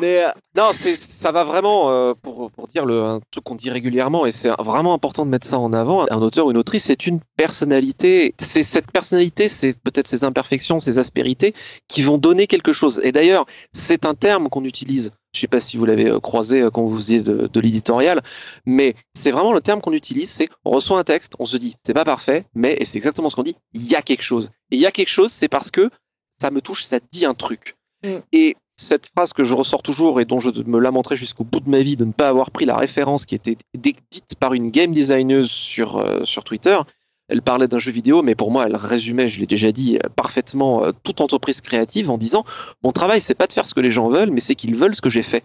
Mais 0.00 0.24
euh, 0.24 0.30
non, 0.56 0.70
ça 0.72 1.32
va 1.32 1.42
vraiment 1.42 1.90
euh, 1.90 2.14
pour, 2.20 2.50
pour 2.50 2.68
dire 2.68 2.84
le, 2.84 3.02
un 3.02 3.20
truc 3.30 3.44
qu'on 3.44 3.56
dit 3.56 3.70
régulièrement 3.70 4.24
et 4.24 4.30
c'est 4.30 4.50
vraiment 4.60 4.94
important 4.94 5.24
de 5.24 5.30
mettre 5.30 5.46
ça 5.46 5.58
en 5.58 5.72
avant. 5.72 6.06
Un 6.10 6.22
auteur 6.22 6.46
ou 6.46 6.52
une 6.52 6.56
autrice, 6.56 6.84
c'est 6.84 7.06
une 7.06 7.20
personnalité. 7.36 8.34
C'est 8.38 8.62
cette 8.62 8.90
personnalité, 8.90 9.48
c'est 9.48 9.72
peut-être 9.72 10.06
ses 10.06 10.24
imperfections, 10.24 10.78
ses 10.78 10.98
aspérités 10.98 11.54
qui 11.88 12.02
vont 12.02 12.18
donner 12.18 12.46
quelque 12.46 12.72
chose. 12.72 13.00
Et 13.02 13.10
d'ailleurs, 13.10 13.46
c'est 13.72 14.04
un 14.04 14.14
terme 14.14 14.48
qu'on 14.48 14.64
utilise. 14.64 15.12
Je 15.34 15.40
sais 15.40 15.48
pas 15.48 15.60
si 15.60 15.76
vous 15.76 15.84
l'avez 15.84 16.08
euh, 16.08 16.20
croisé 16.20 16.66
quand 16.72 16.84
vous 16.84 16.96
faisiez 16.96 17.20
de, 17.20 17.48
de 17.52 17.60
l'éditorial, 17.60 18.22
mais 18.66 18.94
c'est 19.14 19.30
vraiment 19.30 19.52
le 19.52 19.60
terme 19.60 19.80
qu'on 19.80 19.92
utilise. 19.92 20.30
C'est 20.30 20.48
on 20.64 20.70
reçoit 20.70 20.98
un 20.98 21.04
texte, 21.04 21.34
on 21.38 21.46
se 21.46 21.56
dit 21.56 21.74
c'est 21.84 21.94
pas 21.94 22.04
parfait, 22.04 22.46
mais 22.54 22.76
et 22.78 22.84
c'est 22.84 22.98
exactement 22.98 23.28
ce 23.28 23.36
qu'on 23.36 23.42
dit. 23.42 23.56
Il 23.72 23.86
y 23.86 23.96
a 23.96 24.02
quelque 24.02 24.22
chose. 24.22 24.50
Et 24.70 24.76
il 24.76 24.80
y 24.80 24.86
a 24.86 24.92
quelque 24.92 25.08
chose, 25.08 25.32
c'est 25.32 25.48
parce 25.48 25.70
que 25.70 25.90
ça 26.40 26.50
me 26.50 26.60
touche, 26.60 26.84
ça 26.84 26.98
dit 27.12 27.26
un 27.26 27.34
truc. 27.34 27.76
Mm. 28.04 28.18
Et 28.32 28.56
cette 28.76 29.06
phrase 29.06 29.32
que 29.32 29.44
je 29.44 29.54
ressors 29.54 29.82
toujours 29.82 30.20
et 30.20 30.24
dont 30.24 30.40
je 30.40 30.50
me 30.66 30.78
lamenterai 30.78 31.16
jusqu'au 31.16 31.44
bout 31.44 31.60
de 31.60 31.70
ma 31.70 31.80
vie 31.80 31.96
de 31.96 32.04
ne 32.04 32.12
pas 32.12 32.28
avoir 32.28 32.50
pris 32.50 32.64
la 32.64 32.76
référence 32.76 33.24
qui 33.24 33.34
était 33.34 33.56
dite 33.74 34.00
par 34.40 34.54
une 34.54 34.70
game 34.70 34.92
designer 34.92 35.44
sur, 35.44 35.98
euh, 35.98 36.24
sur 36.24 36.44
Twitter. 36.44 36.78
Elle 37.28 37.42
parlait 37.42 37.68
d'un 37.68 37.78
jeu 37.78 37.90
vidéo, 37.90 38.22
mais 38.22 38.34
pour 38.34 38.50
moi, 38.50 38.66
elle 38.66 38.76
résumait, 38.76 39.28
je 39.28 39.40
l'ai 39.40 39.46
déjà 39.46 39.72
dit, 39.72 39.96
euh, 39.96 40.08
parfaitement 40.14 40.84
euh, 40.84 40.92
toute 41.02 41.20
entreprise 41.20 41.60
créative 41.60 42.10
en 42.10 42.18
disant 42.18 42.44
Mon 42.82 42.92
travail, 42.92 43.20
c'est 43.20 43.34
pas 43.34 43.46
de 43.46 43.52
faire 43.52 43.66
ce 43.66 43.74
que 43.74 43.80
les 43.80 43.90
gens 43.90 44.08
veulent, 44.08 44.30
mais 44.30 44.40
c'est 44.40 44.54
qu'ils 44.54 44.76
veulent 44.76 44.94
ce 44.94 45.00
que 45.00 45.10
j'ai 45.10 45.22
fait. 45.22 45.42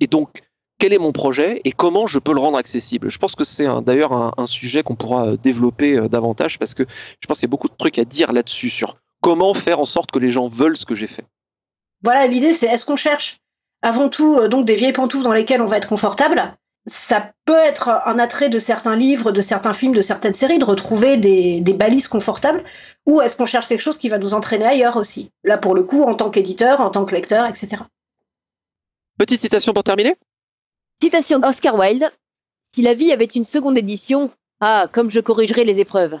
Et 0.00 0.06
donc, 0.06 0.42
quel 0.78 0.92
est 0.92 0.98
mon 0.98 1.12
projet 1.12 1.60
et 1.64 1.72
comment 1.72 2.06
je 2.06 2.18
peux 2.18 2.32
le 2.32 2.40
rendre 2.40 2.56
accessible? 2.56 3.10
Je 3.10 3.18
pense 3.18 3.34
que 3.34 3.44
c'est 3.44 3.66
d'ailleurs 3.82 4.12
un, 4.12 4.46
sujet 4.46 4.84
qu'on 4.84 4.94
pourra 4.94 5.36
développer 5.36 6.08
davantage 6.08 6.58
parce 6.60 6.72
que 6.72 6.84
je 7.20 7.26
pense 7.26 7.40
qu'il 7.40 7.48
y 7.48 7.50
a 7.50 7.50
beaucoup 7.50 7.68
de 7.68 7.74
trucs 7.76 7.98
à 7.98 8.04
dire 8.04 8.32
là-dessus 8.32 8.70
sur 8.70 8.96
comment 9.20 9.54
faire 9.54 9.80
en 9.80 9.84
sorte 9.84 10.12
que 10.12 10.20
les 10.20 10.30
gens 10.30 10.46
veulent 10.48 10.76
ce 10.76 10.86
que 10.86 10.94
j'ai 10.94 11.08
fait. 11.08 11.24
Voilà, 12.02 12.26
l'idée 12.26 12.54
c'est 12.54 12.66
est-ce 12.66 12.84
qu'on 12.84 12.96
cherche 12.96 13.38
avant 13.82 14.08
tout 14.08 14.36
euh, 14.36 14.48
donc 14.48 14.64
des 14.64 14.74
vieilles 14.74 14.92
pantoufles 14.92 15.24
dans 15.24 15.32
lesquelles 15.32 15.62
on 15.62 15.66
va 15.66 15.78
être 15.78 15.88
confortable? 15.88 16.54
Ça 16.88 17.32
peut 17.44 17.56
être 17.58 17.88
un 18.06 18.18
attrait 18.18 18.48
de 18.48 18.58
certains 18.58 18.96
livres, 18.96 19.30
de 19.30 19.40
certains 19.40 19.72
films, 19.72 19.94
de 19.94 20.00
certaines 20.00 20.34
séries, 20.34 20.58
de 20.58 20.64
retrouver 20.64 21.16
des, 21.16 21.60
balises 21.72 22.08
confortables, 22.08 22.64
ou 23.06 23.20
est-ce 23.20 23.36
qu'on 23.36 23.46
cherche 23.46 23.68
quelque 23.68 23.80
chose 23.80 23.98
qui 23.98 24.08
va 24.08 24.18
nous 24.18 24.34
entraîner 24.34 24.66
ailleurs 24.66 24.96
aussi? 24.96 25.30
Là, 25.44 25.58
pour 25.58 25.74
le 25.74 25.82
coup, 25.82 26.02
en 26.02 26.14
tant 26.14 26.30
qu'éditeur, 26.30 26.80
en 26.80 26.90
tant 26.90 27.04
que 27.04 27.14
lecteur, 27.14 27.46
etc. 27.46 27.82
Petite 29.18 29.40
citation 29.40 29.72
pour 29.72 29.84
terminer? 29.84 30.16
Citation 31.02 31.38
d'Oscar 31.38 31.74
Wilde. 31.76 32.10
Si 32.74 32.82
la 32.82 32.94
vie 32.94 33.12
avait 33.12 33.24
une 33.24 33.44
seconde 33.44 33.78
édition, 33.78 34.30
ah, 34.60 34.86
comme 34.92 35.10
je 35.10 35.20
corrigerais 35.20 35.64
les 35.64 35.80
épreuves. 35.80 36.18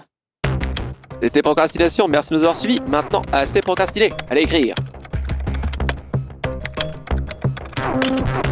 C'était 1.20 1.42
Procrastination, 1.42 2.08
merci 2.08 2.30
de 2.30 2.36
nous 2.36 2.42
avoir 2.42 2.56
suivis. 2.56 2.80
Maintenant, 2.86 3.22
assez 3.32 3.60
procrastiné, 3.60 4.12
allez 4.30 4.42
écrire. 4.42 4.74
Thank 7.90 8.46
you. 8.46 8.47